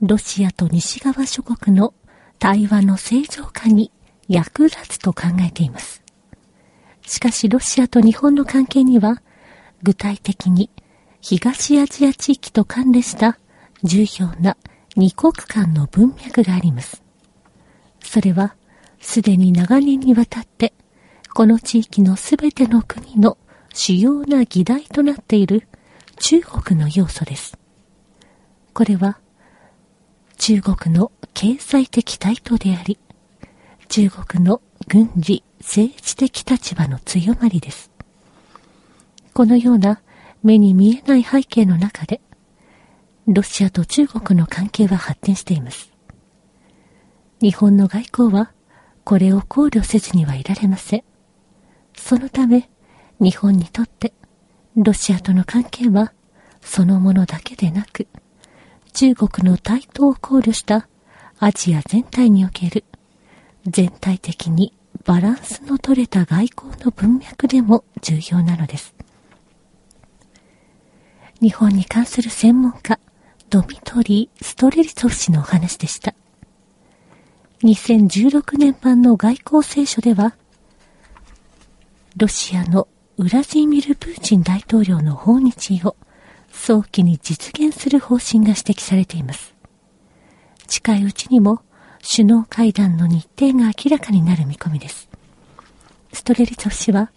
[0.02, 1.94] ロシアと西側諸国の
[2.38, 3.92] 対話の正常化に
[4.28, 6.04] 役立つと考えています。
[7.06, 9.22] しかしロシアと日本の関係には、
[9.82, 10.70] 具体的に
[11.22, 13.40] 東アジア地域と関連した
[13.84, 14.58] 重要な
[14.96, 17.02] 二国間の文脈があります。
[18.02, 18.56] それは、
[19.00, 20.74] すでに長年にわたって、
[21.34, 23.38] この地域のすべての国の
[23.74, 25.68] 主要な議題となっている
[26.20, 27.58] 中国の要素です。
[28.74, 29.20] これは、
[30.38, 33.00] 中国の経済的台頭であり、
[33.88, 37.90] 中国の軍事、政治的立場の強まりです。
[39.34, 40.02] このような
[40.44, 42.20] 目に見えない背景の中で、
[43.26, 45.90] ロシアと中国の関係は発展しています。
[47.42, 48.52] 日本の外交は
[49.06, 51.04] これを考慮せずにはいられません。
[51.96, 52.70] そのため、
[53.22, 54.14] 日本にとって
[54.82, 56.14] ロシアとの関係は
[56.62, 58.08] そのものだけでなく、
[58.94, 60.88] 中国の台頭を考慮した
[61.38, 62.86] アジア全体における
[63.66, 68.96] 全体的にバランスの取れた外交の文脈でも重要なのです。
[71.42, 73.00] 日本に関する専門家、
[73.50, 76.16] ドミトリー・ストレリツフ氏のお話でした。
[77.64, 80.36] 2016年版の外交青書では、
[82.16, 82.88] ロシアの
[83.20, 85.98] ウラジーミル・プーチン大統領の訪日を
[86.54, 89.54] 早期に実現する方針が指摘されています。
[90.68, 91.62] 近いうちにも
[92.10, 95.10] 首脳会談の日程が明らかになる見込みです。
[96.14, 97.12] ストレリツォフ氏は、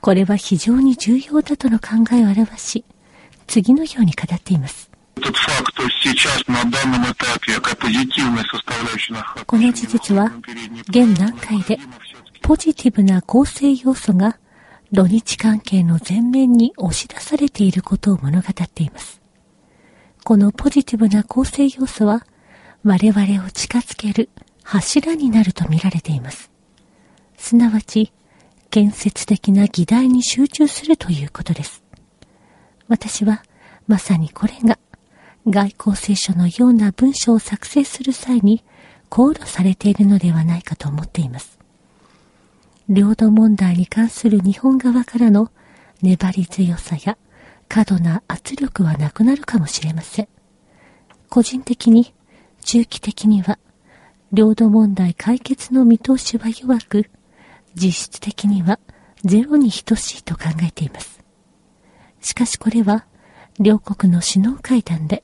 [0.00, 2.84] これは非常に重要だとの考えを表し、
[3.48, 4.88] 次のように語っています。
[9.46, 10.32] この事実は、
[10.90, 11.76] 現段階で
[12.40, 14.38] ポジティブな構成要素が
[14.92, 19.22] 土日関係の前面に押し出されていることを物語っています。
[20.24, 22.26] このポジティブな構成要素は、
[22.82, 24.30] 我々を近づける
[24.64, 26.50] 柱になると見られています。
[27.36, 28.12] すなわち、
[28.70, 31.84] 建設的な議題に集中するということです。
[32.88, 33.44] 私は
[33.86, 34.76] まさにこれが
[35.46, 38.64] 外交青書のような文章を作成する際に
[39.08, 41.59] 考慮されているのではないかと思っています。
[42.90, 45.52] 領土問題に関する日本側からの
[46.02, 47.16] 粘り強さや
[47.68, 50.28] 過度な圧力はなくなるかもしれません。
[51.28, 52.12] 個人的に、
[52.64, 53.60] 中期的には、
[54.32, 57.10] 領土問題解決の見通しは弱く、
[57.76, 58.80] 実質的には
[59.24, 61.20] ゼロに等しいと考えています。
[62.20, 63.06] しかしこれは、
[63.60, 65.22] 両国の首脳会談で、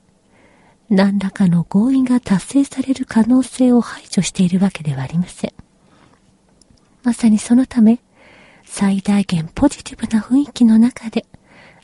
[0.89, 5.66] 何らかの合意が達成される可能性を排除しているわけではありません。
[7.07, 8.01] まさにそのため、
[8.65, 11.25] 最大限ポジティブな雰囲気の中で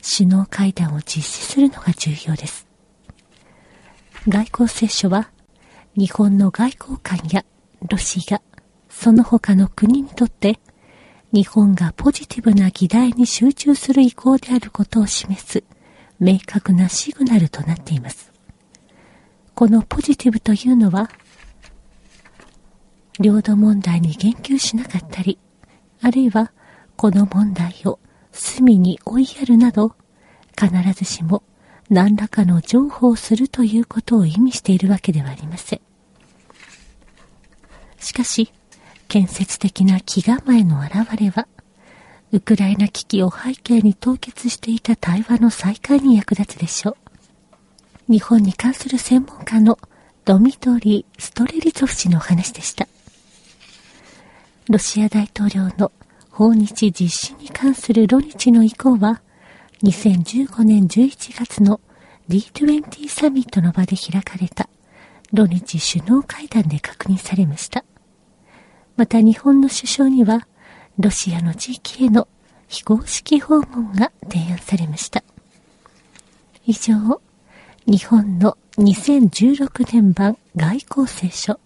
[0.01, 2.67] 首脳会談を実施するのが重要です。
[4.27, 5.29] 外交青書は、
[5.95, 7.45] 日本の外交官や
[7.87, 8.41] ロシア、
[8.89, 10.59] その他の国にとって、
[11.31, 15.63] 日本がポジティブな議題に集中する意向であることを示す
[16.19, 18.29] 明確なシグナルとなっています。
[19.55, 21.09] このポジティブというのは、
[23.19, 25.37] 領土問題に言及しなかったり、
[26.01, 26.51] あるいは
[26.95, 27.99] この問題を
[28.31, 29.95] 隅に追いやるなど、
[30.59, 31.43] 必ずしも
[31.89, 35.81] 何らかの情報をするということを意味しているわけではありません。
[37.99, 38.51] しかし、
[39.07, 41.47] 建設的な気構えの表れは、
[42.31, 48.11] ウクライナ危機を背景に凍結していた対話の再開に役立つでしょう。
[48.11, 49.77] 日本に関する専門家の
[50.25, 52.87] ドミトリー・ストレリゾフ氏のお話でした。
[54.69, 55.91] ロシア大統領の
[56.31, 59.21] 訪日実施に関する論日の意向は、
[59.83, 61.81] 2015年11月の
[62.29, 64.69] D20 サミットの場で開かれた
[65.33, 67.83] ロ日首脳会談で確認されました。
[68.95, 70.47] また日本の首相には
[70.97, 72.29] ロシアの地域への
[72.69, 75.25] 非公式訪問が提案されました。
[76.65, 77.21] 以上、
[77.85, 81.59] 日本の2016年版外交青書、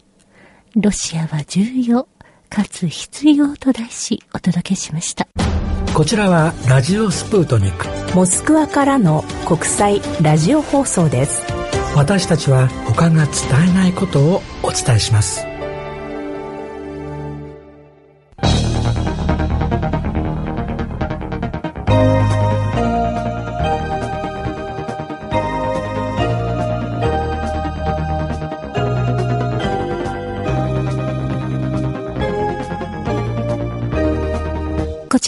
[0.75, 2.07] ロシアは重要
[2.49, 5.27] かつ必要と題しお届けしました。
[5.93, 7.87] こちらはラジオスプートニク。
[8.15, 11.41] モスクワからの国際ラジオ放送です。
[11.95, 15.45] 私たちは他が伝えないことをお伝えします。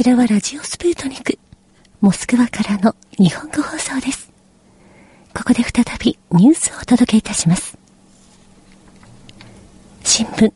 [0.01, 1.37] ちらはラジオスプートニク、
[1.99, 4.31] モスクワからの日本語放送です。
[5.35, 7.77] ここで再びニュースをお届けいたします。
[10.05, 10.53] 新聞、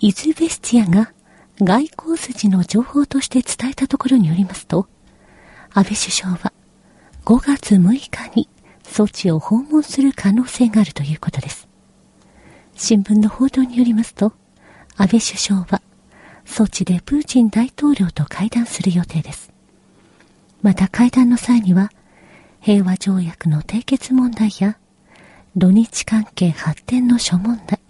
[0.00, 1.10] イズベスチアが
[1.58, 4.86] 外交筋の情報として伝えたところによりますと、
[5.72, 6.52] 安倍首相は
[7.24, 8.46] 5月6日に
[8.84, 11.66] 措置を訪問する可能性があるということです。
[12.74, 14.34] 新聞の報道によりますと、
[14.98, 15.80] 安倍首相は、
[16.46, 19.52] 措置でプーチン大統領と会談する予定です。
[20.62, 21.90] また会談の際には、
[22.60, 24.76] 平和条約の締結問題や、
[25.56, 27.80] 土日関係発展の諸問題、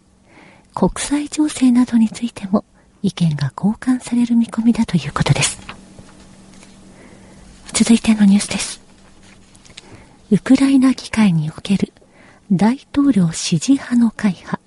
[0.74, 2.64] 国際情勢などについても
[3.02, 5.60] 意見が交換される見込みだということです。
[7.72, 8.80] 続いてのニュースです。
[10.30, 11.92] ウクライナ議会における
[12.50, 14.60] 大統領支持派の会派、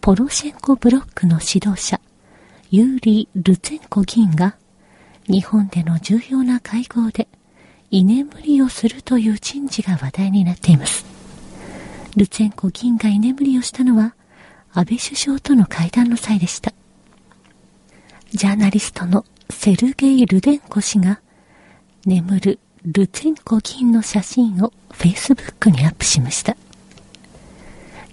[0.00, 2.00] ポロシェンコブロックの指導者、
[2.74, 4.56] ユーリ・ルツェンコ議員が、
[5.28, 7.28] 日本での重要な会合で
[7.90, 11.04] 居眠りをするという人事が話題になっています。
[12.16, 14.14] ルツェンコ議員が居眠りをしたのは、
[14.72, 16.72] 安倍首相との会談の際でした。
[18.30, 21.20] ジャーナリストのセルゲイ・ルデンコ氏が、
[22.06, 26.56] 眠るルツェンコ議員の写真を Facebook にアップしました。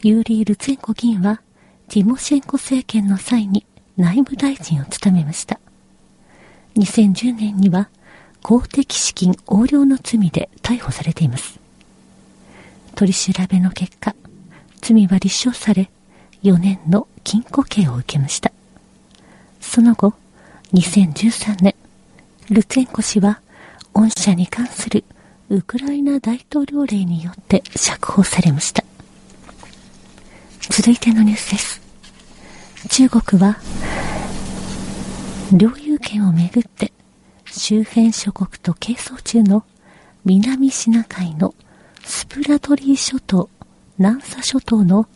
[0.03, 1.41] ユーリー・ルツェンコ議員は、
[1.87, 3.65] ティモシェンコ政権の際に
[3.99, 5.59] 内務大臣を務めました。
[6.77, 7.89] 2010年には
[8.41, 11.59] 公的資金横領の罪で逮捕されています。
[12.95, 14.15] 取り調べの結果、
[14.81, 15.89] 罪は立証され、
[16.43, 18.53] 4年の禁錮刑を受けました。
[19.59, 20.13] その後、
[20.73, 21.75] 2013年、
[22.49, 23.41] ルツェンコ氏は、
[23.93, 25.03] 恩赦に関する
[25.49, 28.85] ウクライナ大統領令によって釈放されました。
[30.69, 31.88] 続いてのニュースです。
[32.87, 33.57] 中国は、
[35.51, 36.93] 領有権をめぐって
[37.45, 39.63] 周辺諸国と係争中の
[40.23, 41.53] 南シナ海の
[42.05, 43.49] スプラトリー諸島、
[43.97, 45.07] 南沙諸島の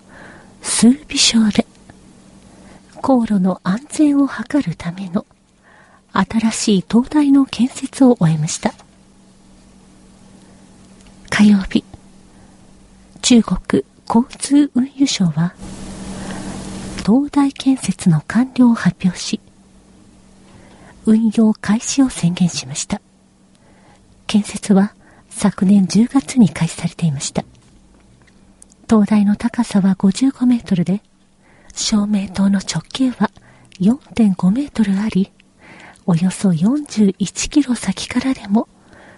[0.61, 1.65] 数尾省で
[3.01, 5.25] 航路の安全を図るための
[6.11, 8.73] 新しい灯台の建設を終えました。
[11.29, 11.83] 火曜日、
[13.21, 15.53] 中国交通運輸省は、
[17.03, 19.41] 灯台建設の完了を発表し、
[21.05, 23.01] 運用開始を宣言しました。
[24.25, 24.93] 建設は
[25.29, 27.43] 昨年10月に開始されていました。
[28.87, 31.01] 灯台の高さは55メートルで、
[31.73, 33.31] 照明灯の直径は
[33.81, 35.29] 4.5メートルあり、
[36.05, 38.69] およそ41キロ先からでも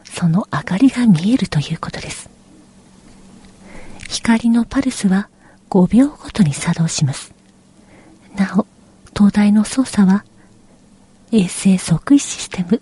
[0.03, 2.31] その明かりが見えるということです。
[4.09, 5.29] 光のパルスは
[5.69, 7.34] 5秒ごとに作動します。
[8.35, 8.65] なお、
[9.13, 10.23] 灯台の操作は
[11.31, 12.81] 衛星即位システム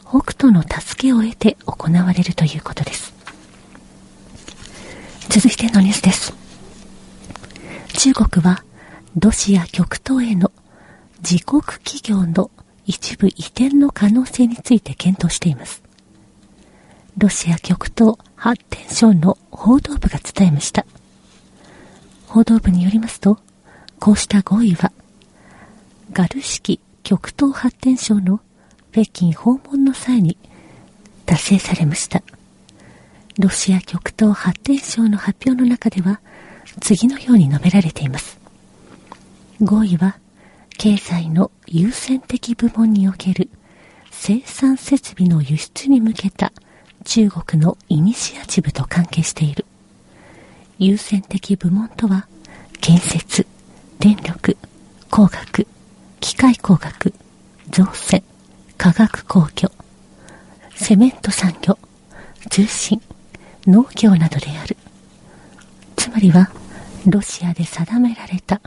[0.00, 3.12] 北斗の助けを得て行われるということです。
[5.28, 6.32] 続いてのニュースです。
[7.98, 8.62] 中国は
[9.18, 10.52] ロシア極東への
[11.28, 12.50] 自国企業の
[12.86, 15.82] 一部移転の可能性について検討しています。
[17.16, 20.84] ロシア極東発展省の報道部が伝えました。
[22.26, 23.38] 報道部によりますと、
[23.98, 24.92] こうした合意は、
[26.12, 28.40] ガル式極東発展省の
[28.92, 30.36] 北京訪問の際に
[31.26, 32.22] 達成されました。
[33.38, 36.20] ロシア極東発展省の発表の中では、
[36.80, 38.38] 次のように述べられています。
[39.60, 40.18] 合意は、
[40.78, 43.48] 経済の優先的部門における
[44.10, 46.52] 生産設備の輸出に向けた
[47.04, 49.64] 中国のイニシアチブと関係している。
[50.78, 52.26] 優先的部門とは、
[52.80, 53.46] 建設、
[53.98, 54.56] 電力、
[55.10, 55.66] 工学、
[56.20, 57.12] 機械工学、
[57.70, 58.22] 造船、
[58.76, 59.70] 化学工業、
[60.74, 61.78] セメント産業、
[62.50, 63.00] 通信、
[63.66, 64.76] 農業などである。
[65.96, 66.50] つまりは、
[67.06, 68.60] ロシアで定められた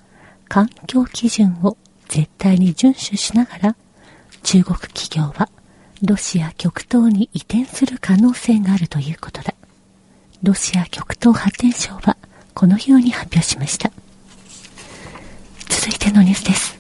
[0.47, 3.75] 環境基準を絶対に遵守しながら、
[4.43, 5.49] 中国企業は
[6.03, 9.53] ロシア極東に移転する可能性があるということだ。
[10.43, 12.15] ロシア極東発展省は
[12.53, 13.91] このように発表しました。
[15.88, 16.77] 続いてのニュースです。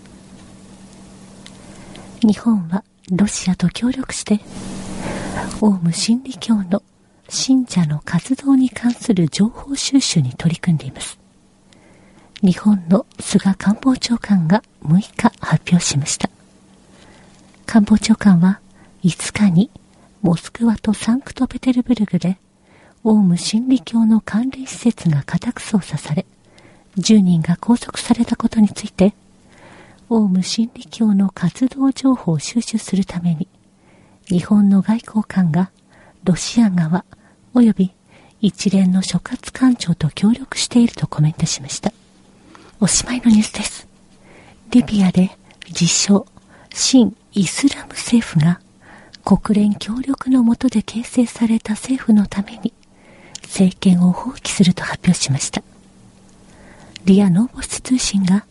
[2.19, 4.41] 日本はロシアと協力して、
[5.61, 6.83] オウム真理教の
[7.29, 11.17] 信者の活動に関する情報収集に取り組んでいます。
[12.43, 16.29] 日本の菅官房長官が6日発表しました。
[17.65, 18.59] 官房長官は
[19.05, 19.71] 5日に
[20.21, 22.39] モスクワとサンクトペテルブルグで
[23.05, 26.25] オウム真理教の関連施設が家宅捜査され
[26.97, 29.13] 10人が拘束されたことについて
[30.09, 33.47] オウム真理教の活動情報を収集するために
[34.27, 35.71] 日本の外交官が
[36.23, 37.05] ロシア側
[37.53, 37.91] 及び
[38.41, 41.91] 一連の諸葛官庁と協力しているとコメントしました。
[42.79, 43.87] おしまいのニュースです。
[44.69, 45.31] リビアで
[45.67, 46.27] 自称
[46.73, 48.59] 新イスラム政府が
[49.23, 52.73] 国連協力の下で形成された政府のために
[53.41, 55.63] 政権を放棄すると発表しました。
[57.07, 58.45] リア・ノーボス通信が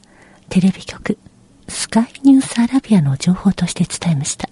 [0.49, 1.19] テレビ局
[1.69, 4.49] スカイニュースアラビアの情報として伝えました。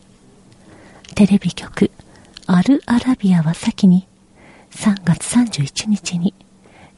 [1.14, 1.90] テレビ局
[2.46, 4.06] アル・アラビアは先に
[4.72, 6.34] 3月31日に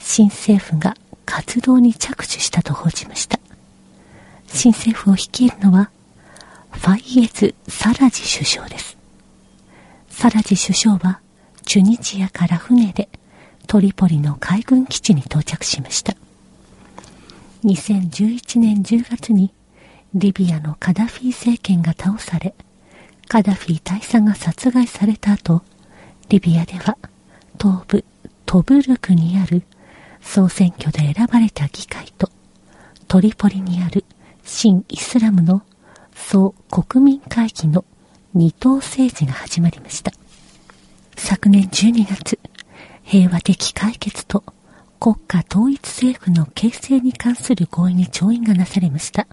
[0.01, 3.39] 新政府が活動に着手したと報じました。
[4.49, 5.91] 新政府を率いるのは
[6.73, 8.99] ファイエズ・サラジ首相です。
[10.09, 11.21] サラジ首相は
[11.67, 13.09] チュニジアから船で
[13.69, 16.17] トリポリの海軍基地に到着しました。
[17.67, 19.53] 2011年10月に
[20.15, 22.55] リビアのカダフィ政権が倒され、
[23.27, 25.63] カダフィ大佐が殺害された後、
[26.29, 26.97] リビアでは
[27.61, 28.05] 東部
[28.47, 29.65] トブルクにある
[30.21, 32.31] 総選挙で選ばれた議会と
[33.09, 34.05] トリポリにある
[34.45, 35.63] 新イスラムの
[36.15, 37.85] 総国民会議の
[38.33, 40.13] 二党政治が始まりました。
[41.17, 42.39] 昨年12月、
[43.03, 44.45] 平和的解決と
[44.99, 49.27] 国家統一政府の形成に関する合意に調印がなされました。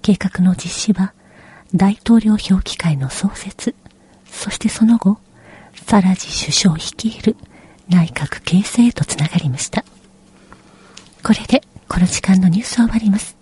[0.00, 1.14] 計画の実施は
[1.74, 3.74] 大統領評議会の創設、
[4.26, 5.18] そしてその後、
[5.86, 7.36] サラジ首相率いる
[7.88, 9.84] 内閣形成へとつながりました。
[11.22, 13.36] これでこの時間のニュースを終わります。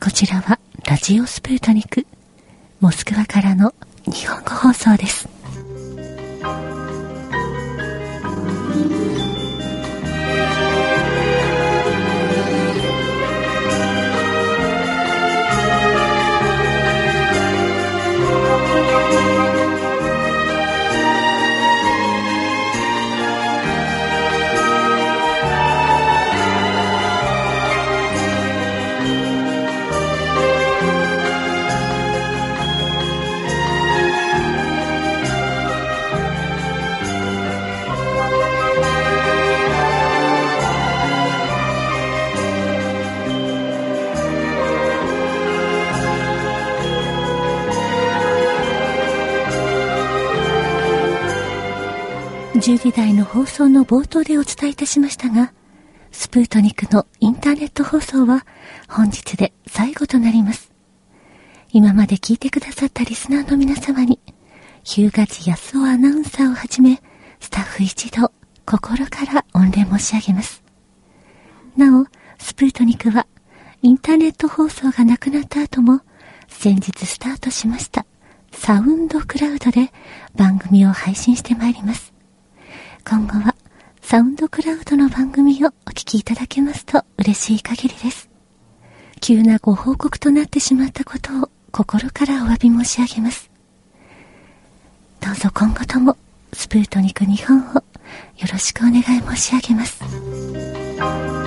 [0.00, 2.06] こちらはラジオスプートニク、
[2.80, 3.74] モスクワからの
[4.04, 5.28] 日本語放送です。
[52.58, 55.52] 10時台の放送の冒頭でお伝えいたしましたが、
[56.10, 58.44] スプートニクのインターネット放送は
[58.88, 60.72] 本日で最後となります。
[61.72, 64.18] 今まで聞いてくださったリスナーの皆様に、
[64.82, 67.00] 日向地安尾アナウンサーをはじめ、
[67.38, 68.32] スタッフ一同、
[68.66, 70.64] 心から御礼申し上げます。
[71.76, 72.06] なお、
[72.38, 73.28] スプートニクは、
[73.82, 76.00] インターネット放送がなくなった後も、
[76.48, 78.04] 先日スタートしました、
[78.50, 79.92] サウンドクラウドで
[80.34, 82.17] 番組を配信してまいります。
[83.08, 83.54] 今後は
[84.02, 88.28] サウンドクラウドの番組をお聞きいただけますと嬉しい限りです。
[89.22, 93.50] 急なご報告となってしまったことを心からお詫び申し上げます。
[95.22, 96.18] どうぞ今後とも
[96.52, 97.82] スプートニク日本をよ
[98.52, 101.37] ろしくお願い申し上げます。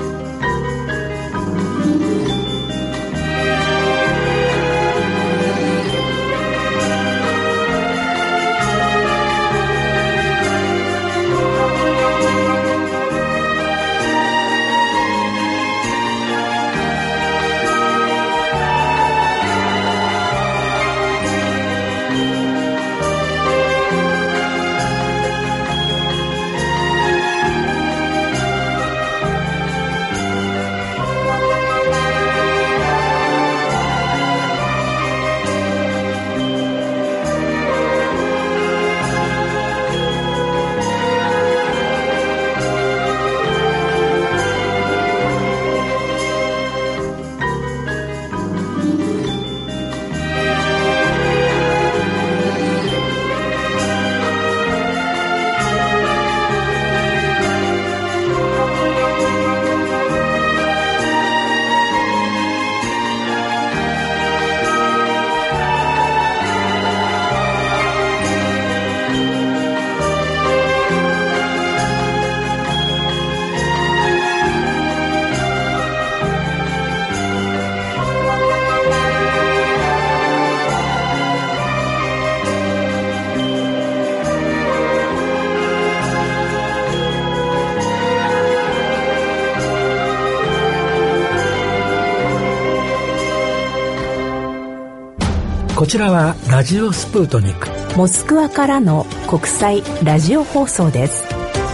[95.82, 97.68] こちらはラジオスプートニク。
[97.98, 101.26] モスクワからの国際ラジオ放送です。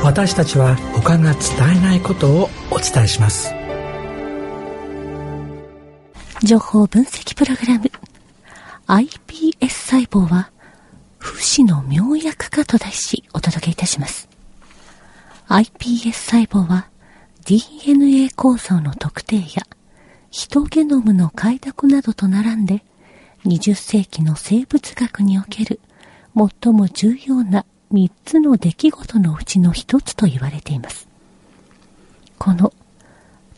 [0.02, 1.42] 私たちは他が伝
[1.78, 3.54] えないことをお伝えします。
[6.42, 7.92] 情報分析プログラム。
[8.88, 10.52] iPS 細胞は
[11.18, 14.30] 不死の妙薬かと題しお届けいたします。
[15.50, 16.88] iPS 細胞は
[17.44, 19.68] DNA 構造の特定や
[20.32, 22.86] ヒトゲノムの解読などと並んで
[23.48, 25.80] 20世紀の生物学における
[26.36, 31.08] 最も重要な3つの出来事のうちの1つと言われています。
[32.38, 32.74] この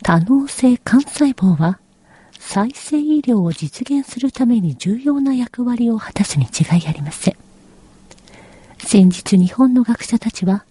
[0.03, 1.79] 多能性幹細胞は
[2.37, 7.35] 再生医療を実現するために重要な役割を果たすに違いありません。
[8.77, 10.65] 先日日本の学者たちは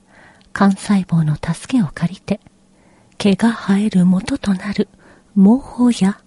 [0.59, 2.41] 幹細胞の助けを借りて
[3.19, 4.89] 毛が生える元となる
[5.35, 6.21] 毛包や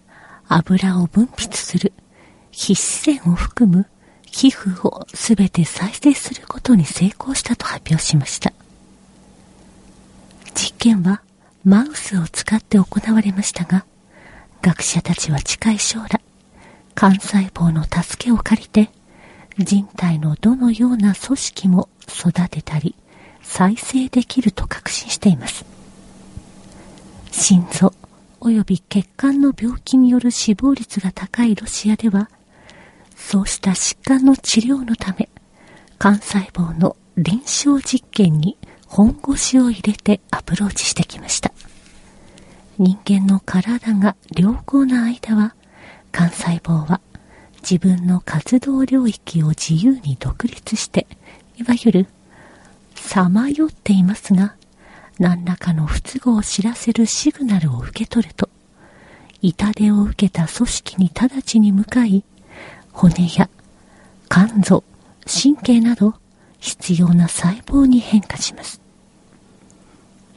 [0.47, 1.93] 油を分泌する
[2.51, 3.87] 皮脂腺を含む
[4.25, 8.53] 皮膚をすべて再生することに成功したと発表しました。
[10.53, 11.21] 実験は
[11.63, 13.85] マウスを使って行われましたが、
[14.61, 16.21] 学者たちは近い将来、
[17.01, 18.89] 幹細胞の助けを借りて、
[19.57, 22.95] 人体のどのような組織も育てたり、
[23.41, 25.65] 再生できると確信しています。
[27.31, 27.93] 心臓
[28.39, 32.29] 及び血管の病気による死亡率が高いロシアでは、
[33.29, 35.29] そうした疾患の治療のため、
[36.03, 38.57] 幹細胞の臨床実験に
[38.87, 41.53] 本腰を入れてアプローチしてきました。
[42.77, 45.55] 人間の体が良好な間は、
[46.13, 46.99] 幹細胞は
[47.61, 51.07] 自分の活動領域を自由に独立して、
[51.57, 52.07] いわゆる、
[52.95, 54.55] さまよっていますが、
[55.19, 58.49] 何らかの不都合を知らせるシグナルを受け取ると、
[59.41, 62.25] 痛手を受けた組織に直ちに向かい、
[62.93, 63.49] 骨や
[64.29, 64.83] 肝臓、
[65.25, 66.13] 神経など
[66.59, 68.81] 必要な細胞に変化します。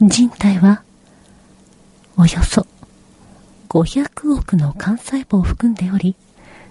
[0.01, 0.83] 人体は
[2.17, 2.65] およそ
[3.69, 6.15] 500億の幹細胞を含んでおり、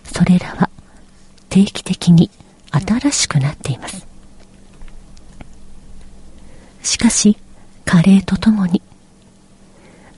[0.05, 0.71] それらは
[1.49, 2.31] 定期的に
[2.71, 4.07] 新しくなっています。
[6.83, 7.37] しかし、
[7.85, 8.83] 加齢とともに、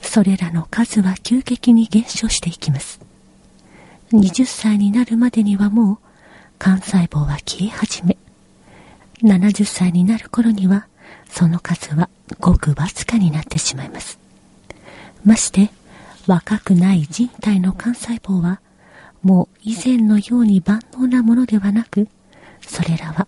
[0.01, 3.06] それらの数は急激に減少していきます。
[4.11, 5.97] 20歳になるまでにはもう、
[6.65, 8.17] 幹細胞は消え始め、
[9.21, 10.87] 70歳になる頃には、
[11.29, 14.19] その数はごくわずかになってしまいます。
[15.25, 15.71] まして、
[16.25, 18.61] 若くない人体の幹細胞は、
[19.23, 22.07] もう以前のように万能なものではなく、
[22.61, 23.27] それらは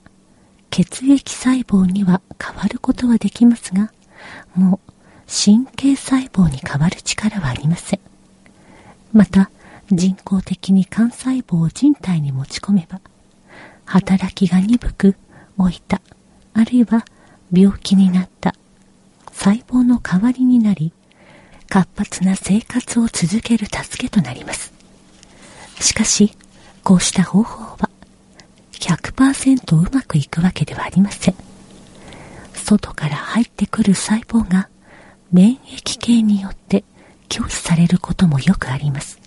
[0.69, 3.91] 血液細胞には変わることはできますが、
[4.55, 4.91] もう
[5.27, 7.99] 神経細胞に変わる力はありません。
[9.11, 9.49] また、
[9.91, 13.01] 人工的に幹細胞を人体に持ち込めば、
[13.85, 15.15] 働きが鈍く、
[15.57, 16.01] 老いた、
[16.53, 17.05] あるいは
[17.51, 18.53] 病気になった
[19.31, 20.91] 細胞の代わりになり、
[21.69, 24.73] 活発な生活を続ける助けとなります。
[25.79, 26.33] しかし、
[26.83, 27.89] こうした方法は
[28.73, 31.35] 100%うまくいくわけではありません。
[32.53, 34.69] 外から入ってくる細胞が
[35.31, 36.83] 免疫系によって
[37.27, 39.18] 拒否されることもよくあります。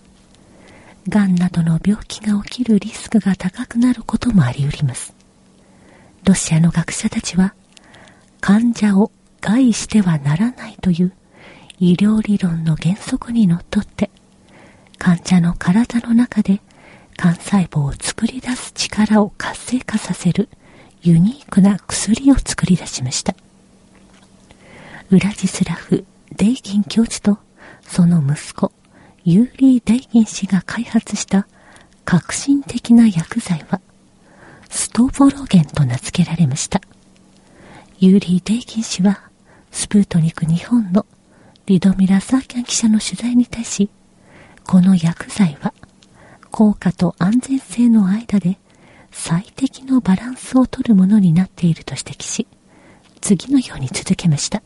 [1.08, 5.14] 癌などの病気が起きるリスクが高くなることもあり得ります。
[6.24, 7.54] ロシアの学者たちは、
[8.40, 11.12] 患者を害してはならないという
[11.80, 14.10] 医療理論の原則にのっとって、
[14.98, 16.60] 患者の体の中で
[17.22, 20.48] 幹細胞を作り出す力を活性化させる
[21.02, 23.34] ユニークな薬を作り出しました。
[25.10, 26.04] ウラジスラフ・
[26.36, 27.38] デイギン教授と
[27.82, 28.72] その息子、
[29.24, 31.46] ユーリー・デイギン氏が開発した
[32.04, 33.80] 革新的な薬剤は、
[34.68, 36.80] ストボロゲンと名付けられました。
[38.00, 39.22] ユーリー・デイギン氏は、
[39.70, 41.06] スプートニク日本の
[41.66, 43.90] リドミラ・サーキャン記者の取材に対し、
[44.64, 45.72] この薬剤は、
[46.50, 48.58] 効果と安全性の間で
[49.12, 52.48] 最適のバランスを取るものになっていると指摘し、
[53.22, 54.62] 次のように続けました。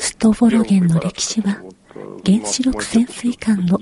[0.00, 1.62] ストフォロゲンの歴史は、
[2.26, 3.78] 原子力潜水艦の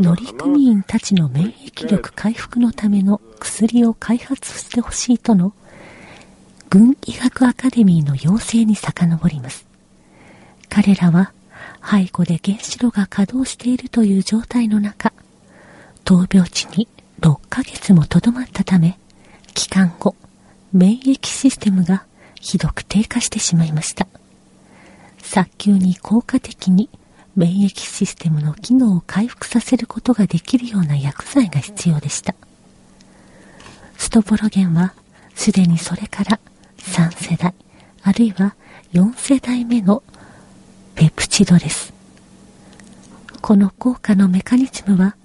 [0.00, 5.52] 乗組員たちの免疫力回復のための薬を開発してほしいとの
[6.70, 9.66] 軍医学アカデミーの要請に遡ります。
[10.68, 11.32] 彼らは
[11.84, 15.12] 背後で原子炉が稼働しているという状態の中、
[16.04, 16.86] 闘病地に
[17.20, 18.98] 6ヶ月もとどまったため、
[19.56, 20.14] 期間後、
[20.74, 22.04] 免疫システムが
[22.34, 24.06] ひどく低下してしまいました。
[25.22, 26.90] 早急に効果的に
[27.34, 32.34] 免疫システムの機能を回復させることができるような薬剤が必要でした。
[33.96, 34.92] ストボロゲンは
[35.34, 36.38] すでにそれから
[36.78, 37.54] 3世代、
[38.02, 38.54] あるいは
[38.92, 40.02] 4世代目の
[40.94, 41.94] ペプチドです。
[43.40, 45.16] この効果のメカニズムは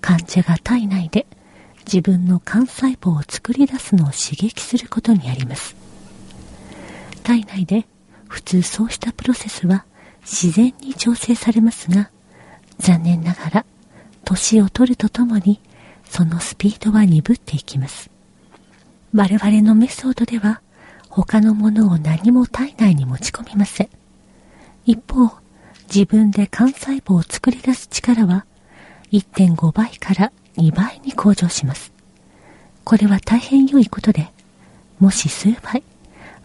[0.00, 1.24] 患者が体内で
[1.86, 5.76] 自分の幹細胞を作り出すのを刺激することにあります。
[7.22, 7.86] 体内で
[8.28, 9.84] 普通そうしたプロセスは
[10.22, 12.10] 自然に調整されますが、
[12.78, 13.66] 残念ながら
[14.24, 15.60] 年を取るとともに
[16.04, 18.10] そのスピードは鈍っていきます。
[19.14, 20.60] 我々のメソッドでは
[21.08, 23.88] 他のものを何も体内に持ち込みません。
[24.84, 25.30] 一方、
[25.88, 28.44] 自分で幹細胞を作り出す力は
[29.12, 31.92] 1.5倍から2倍に向上します。
[32.84, 34.32] これは大変良いことで、
[34.98, 35.82] もし数倍、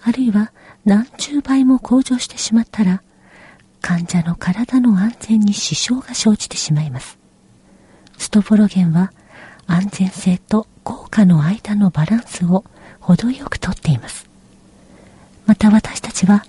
[0.03, 0.51] あるいは
[0.86, 3.01] 何十倍も向上してしまったら、
[3.82, 7.18] 患者の体の安全に支障が生じてしまいます。
[8.18, 9.12] ストボロゲンは
[9.68, 12.64] 安全性と効果の間のバランスを
[12.99, 14.28] 程よくとっています。
[15.45, 16.45] また私たちは、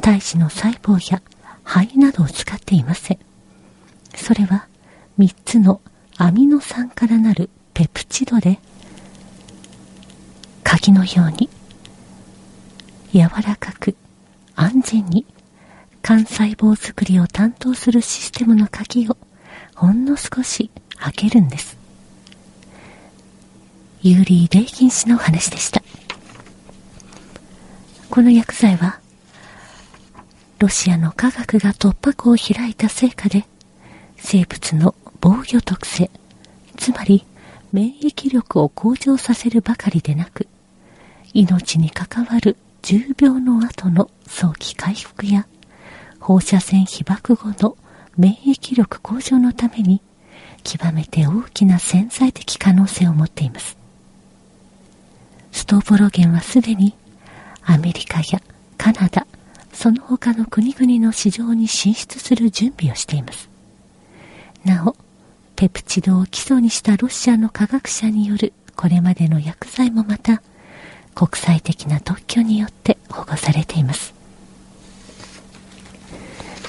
[0.00, 1.22] 胎児の細胞や
[1.62, 3.18] 肺などを使っていません。
[4.14, 4.68] それは
[5.18, 5.80] 3つの
[6.16, 8.58] アミノ酸からなるペプチドで、
[10.62, 11.50] 鍵のように
[13.12, 13.96] 柔らかく
[14.54, 15.26] 安全に
[16.08, 19.16] 幹細胞作りを担当するシステムの鍵を
[19.74, 21.76] ほんの少し開けるんです。
[24.02, 25.82] ユーリー・レイキン氏の話でした。
[28.10, 29.00] この薬剤は、
[30.58, 33.46] ロシアの科学が突破口を開いた成果で、
[34.16, 34.94] 生物の
[35.26, 36.10] 防御特性、
[36.76, 37.24] つまり
[37.72, 40.48] 免疫力を向上させるばかりでなく、
[41.32, 45.46] 命に関わる重病の後の早期回復や
[46.20, 47.78] 放射線被爆後の
[48.18, 50.02] 免疫力向上のために
[50.62, 53.78] 極めて大きな潜在的可能性を持っています。
[55.52, 56.94] ストーボロゲンはすでに
[57.62, 58.42] アメリカや
[58.76, 59.26] カナダ、
[59.72, 63.48] その他の国々の市場に進出する準備をしています。
[64.66, 64.94] なお、
[65.56, 70.42] ペプチドを基礎にしたロシアの科学者によるこれまでの薬剤もまた
[71.14, 74.12] 国際的な特許によって保護されています。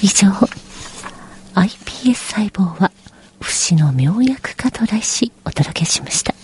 [0.02, 0.30] 以上、
[1.56, 2.92] iPS 細胞は
[3.40, 6.36] 不死の妙薬かと題しお届けしました。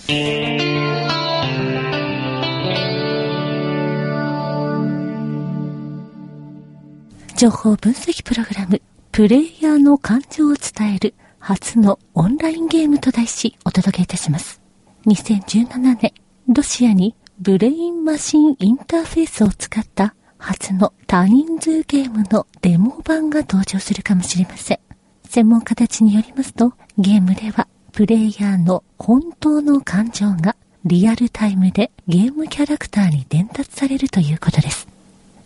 [7.37, 8.81] 情報分析プログラム、
[9.11, 14.61] プレイヤーの感情を伝える初のオンラインゲームと題しお届けいたします。
[15.07, 16.13] 2017年、
[16.47, 24.79] ロシアにブレインマシンインターフェースを使った初の多人数ゲームのデモ版が登場するかもしれません。
[25.27, 34.87] 専門家たちによりますと、ゲームではプレイヤーの本当の感情がリアルタイムでゲームキャラクターに伝達されるということです。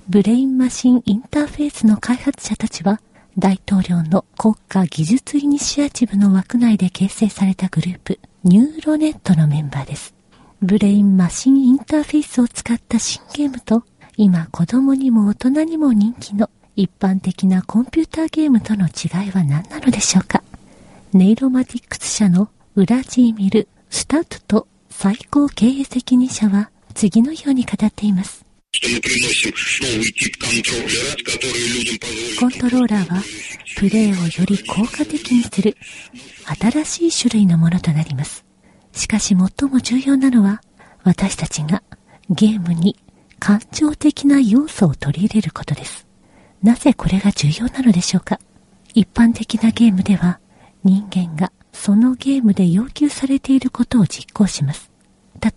[0.09, 2.99] ブレインマシンインターフェースの開発者たちは、
[3.37, 10.13] 大統領の国家技術イニシアチブの枠内で形成されたグループ、ニューロネットのメンバーです。
[10.61, 13.83] ブレインマシンインターフェースを使った新ゲームと、
[14.15, 20.41] 今子供にも大人にも人気の一般的なコンピューターゲームとの違いは何なのでしょうか
[21.11, 28.44] ネイロマティックス社のウラジーミル・スタット最高経営責任者は次のように語っています。
[32.39, 33.23] コントローラーは
[33.77, 35.77] プレイをより効果的にする
[36.83, 38.43] 新しい種類のものとなります。
[38.91, 40.61] しかし最も重要なのは
[41.03, 41.83] 私たちが
[42.29, 42.97] ゲームに
[43.39, 46.05] 感情的な要素を取り入れることです。
[46.61, 48.39] なぜこれが重要なのでしょうか？
[48.93, 50.39] 一般的なゲームでは
[50.83, 54.91] 人間がそのゲームで要求されていることを実行します。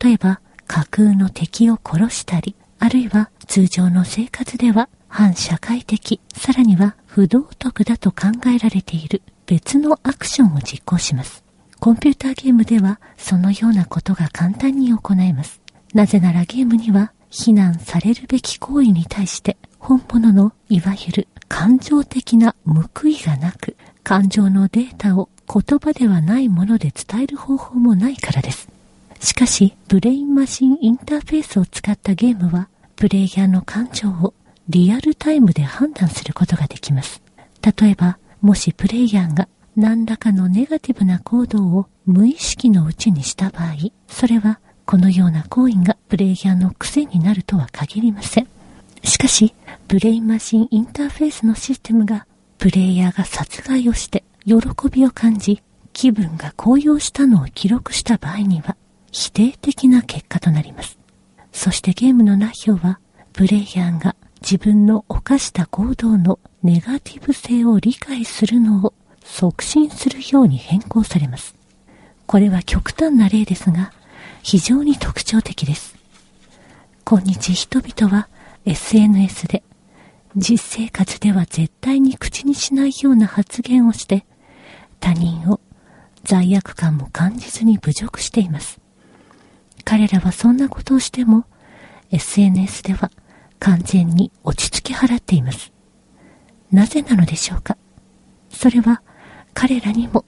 [0.02, 11.42] 例えば架空の敵を殺したり、あるいは通常の生活では反社会的、さらには不道徳だと考えられている別のアクションを実行します。
[11.80, 15.60] コンピューターゲームではそのようなことが簡単に行えます。
[15.94, 28.68] なぜならゲームには非難されるべき行為に対して本物のいわゆる感情的な報いがなく、感情のデータを言葉ではないもので伝える方法もないからです。
[29.20, 34.34] しかし、ブレインマシンインターフェースを使ったゲームは、プレイヤーの感情を
[34.68, 37.22] リアルタイムで判断することができます。
[37.80, 43.74] 例えば、もしプレイヤーが何らかのネガティブな行動を無意識のうちにした場合、
[44.08, 48.48] それはこのような行為がプレイヤーの癖になるとは限りません。
[49.02, 49.54] しかし、
[49.86, 52.26] ブレインマシンインターフェースのシステムが
[52.58, 54.56] プレイヤーが殺害をして喜
[54.90, 55.62] びを感じ、
[55.92, 58.76] 気分が高揚したのを記録した場合には、
[59.12, 60.98] 否定的な結果となります。
[61.52, 63.00] そしてゲームの内容は、
[63.32, 68.94] プレイヤーが自分の犯した行動のネガティブ性を理解するのを
[69.24, 71.54] 促進するように変更されます。
[72.26, 73.92] これは極端な例ですが、
[74.42, 75.96] 非常に特徴的です。
[77.04, 78.28] 今日人々は
[78.66, 79.62] SNS で
[80.36, 84.26] 実生活では絶対に口にしないような発言をして
[85.00, 85.58] 他人を
[86.24, 88.78] 罪悪感も感じずに侮辱しています。
[89.90, 91.46] 彼らはそんなことをしても
[92.10, 93.10] SNS では
[93.58, 95.72] 完全に落ち着き払っています。
[96.70, 97.78] なぜなのでしょうか？
[98.50, 99.00] それは
[99.54, 100.26] 彼らにも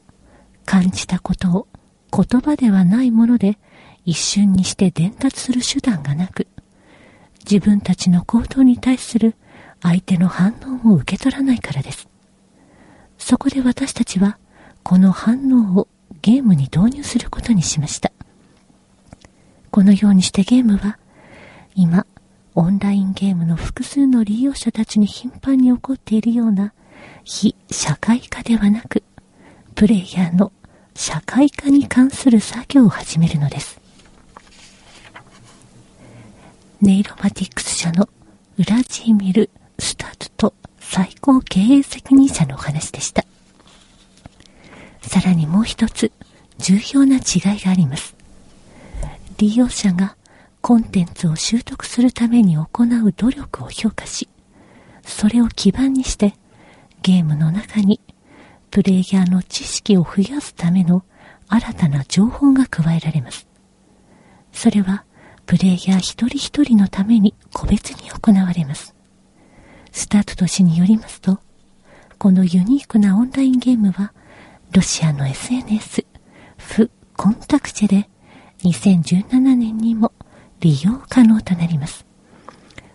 [0.65, 1.69] 感じたことを
[2.11, 3.59] 言葉ではないもので
[4.07, 6.47] 一瞬にして伝達する手段がなく、
[7.41, 9.35] 自分たちの行動に対する
[9.83, 10.55] 相手の反
[10.85, 12.09] 応を受け取らないからです。
[13.19, 14.39] そこで私たちは
[14.83, 15.89] この反応を
[16.23, 18.11] ゲームに導入することにしました。
[19.71, 20.99] このようにしてゲームは
[21.75, 22.07] 今
[22.55, 26.73] オンラインゲームの複数の利用者たちに頻繁に起こっているような
[27.25, 29.03] 非社会化ではなく、
[29.75, 30.53] プレイヤーの
[30.95, 33.81] 社会化に関する作業を始めるのです。
[36.81, 38.09] ネイロマティックス社の
[38.59, 43.25] ウラジーミル・スタートと最高経営責任者のお話でした。
[45.03, 46.11] さらにもう一つ
[46.59, 48.20] 重要な違いがあります。
[49.41, 50.19] 利用者が
[50.61, 54.29] コンテンツを習得するために行う努力を評価し、
[55.03, 56.35] それを基盤にして
[57.01, 58.03] ゲームの中に
[58.71, 61.05] プレイヤーの知識を増やすための
[61.49, 63.49] 新たな情報が加えられます。
[64.53, 65.07] それは
[65.47, 68.95] プレイヤー一人一人のために個別に行われます。
[69.91, 71.41] スタート都市によりますと、
[72.19, 74.13] このユニークなオンラインゲームは、
[74.73, 76.05] ロシアの SNS、
[76.59, 78.11] フ・コンタクチェで
[78.63, 80.13] 2017年にも
[80.61, 82.05] 利用可能となります。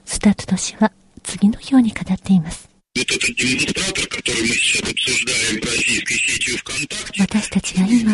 [0.05, 0.91] スタート都市は
[1.23, 2.69] 次のように語っています。
[7.19, 8.13] 私たちが今、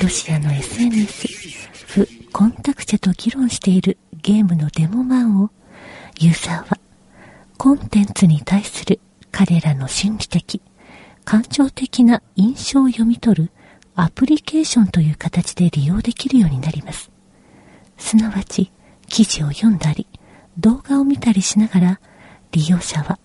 [0.00, 1.28] ロシアの SNS、
[1.88, 5.50] フ・コンタクチェと議論しているゲームのデモ版を、
[6.20, 6.78] ユーザーは、
[7.58, 10.62] コンテンツに対する彼らの心理的、
[11.24, 13.50] 感情的な印象を読み取る
[13.96, 17.10] アプリケーションという形で利用できるようになります。
[17.96, 18.72] すなわち、
[19.06, 20.08] 記事を読んだり、
[20.58, 22.00] 動画を見たりしながら、
[22.50, 23.18] 利用者は、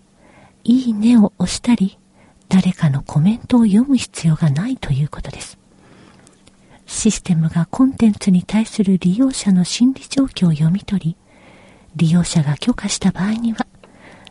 [0.64, 1.98] いいねを押したり、
[2.50, 5.58] 誰かのコメントを読む必要がないということです。
[6.86, 11.18] システムがコンテンツに対する利用者の心理状況を読み取り、
[11.96, 13.66] 利用者が許可した場合には、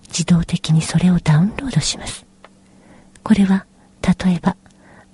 [0.08, 2.26] 自動的にそれをダウンロードします。
[3.24, 3.66] これは、
[4.02, 4.56] 例えば、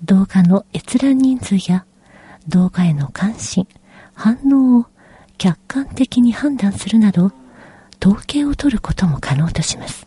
[0.04, 1.86] 動画の閲覧人数や
[2.46, 3.66] 動画への関心、
[4.12, 4.86] 反応を
[5.38, 7.32] 客観的に判断するなど、
[8.04, 10.06] 統計を取ることも可能とします。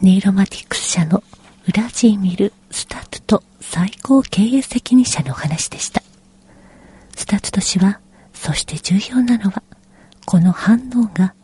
[0.00, 1.22] ネイロマティックス社の
[1.68, 6.02] ウラジーミル・スタット最高経営責任者のお話でした。
[7.14, 8.00] スタット氏は、
[8.32, 9.62] そして重要なのは、
[10.24, 11.34] この反応が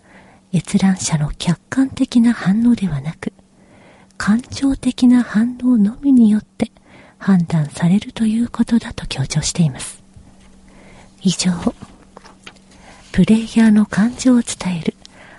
[0.54, 3.34] 閲覧者の客観的な反応ではなく、
[4.18, 6.70] 感情的な反応のみによって
[7.16, 10.02] 判断されるということだと強調しています。
[11.22, 11.50] 以上、
[13.12, 14.94] プレイヤーの感情を伝える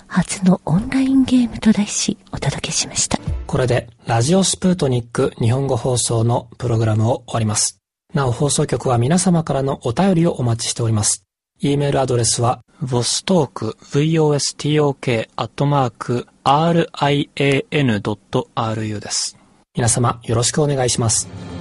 [0.07, 3.19] 初のオンラインゲームと題しお届けしました。
[3.45, 7.79] これでラジオスプートニック日本語放送のプログラムを終わります。
[8.13, 11.28] なお放送局は皆様からのお便りをお待ちしております。
[11.61, 17.39] E メールアドレスは vostok, vostok, アットマーク、rian.ru
[18.99, 19.37] です。
[19.75, 21.58] 皆様よろしくお願いします。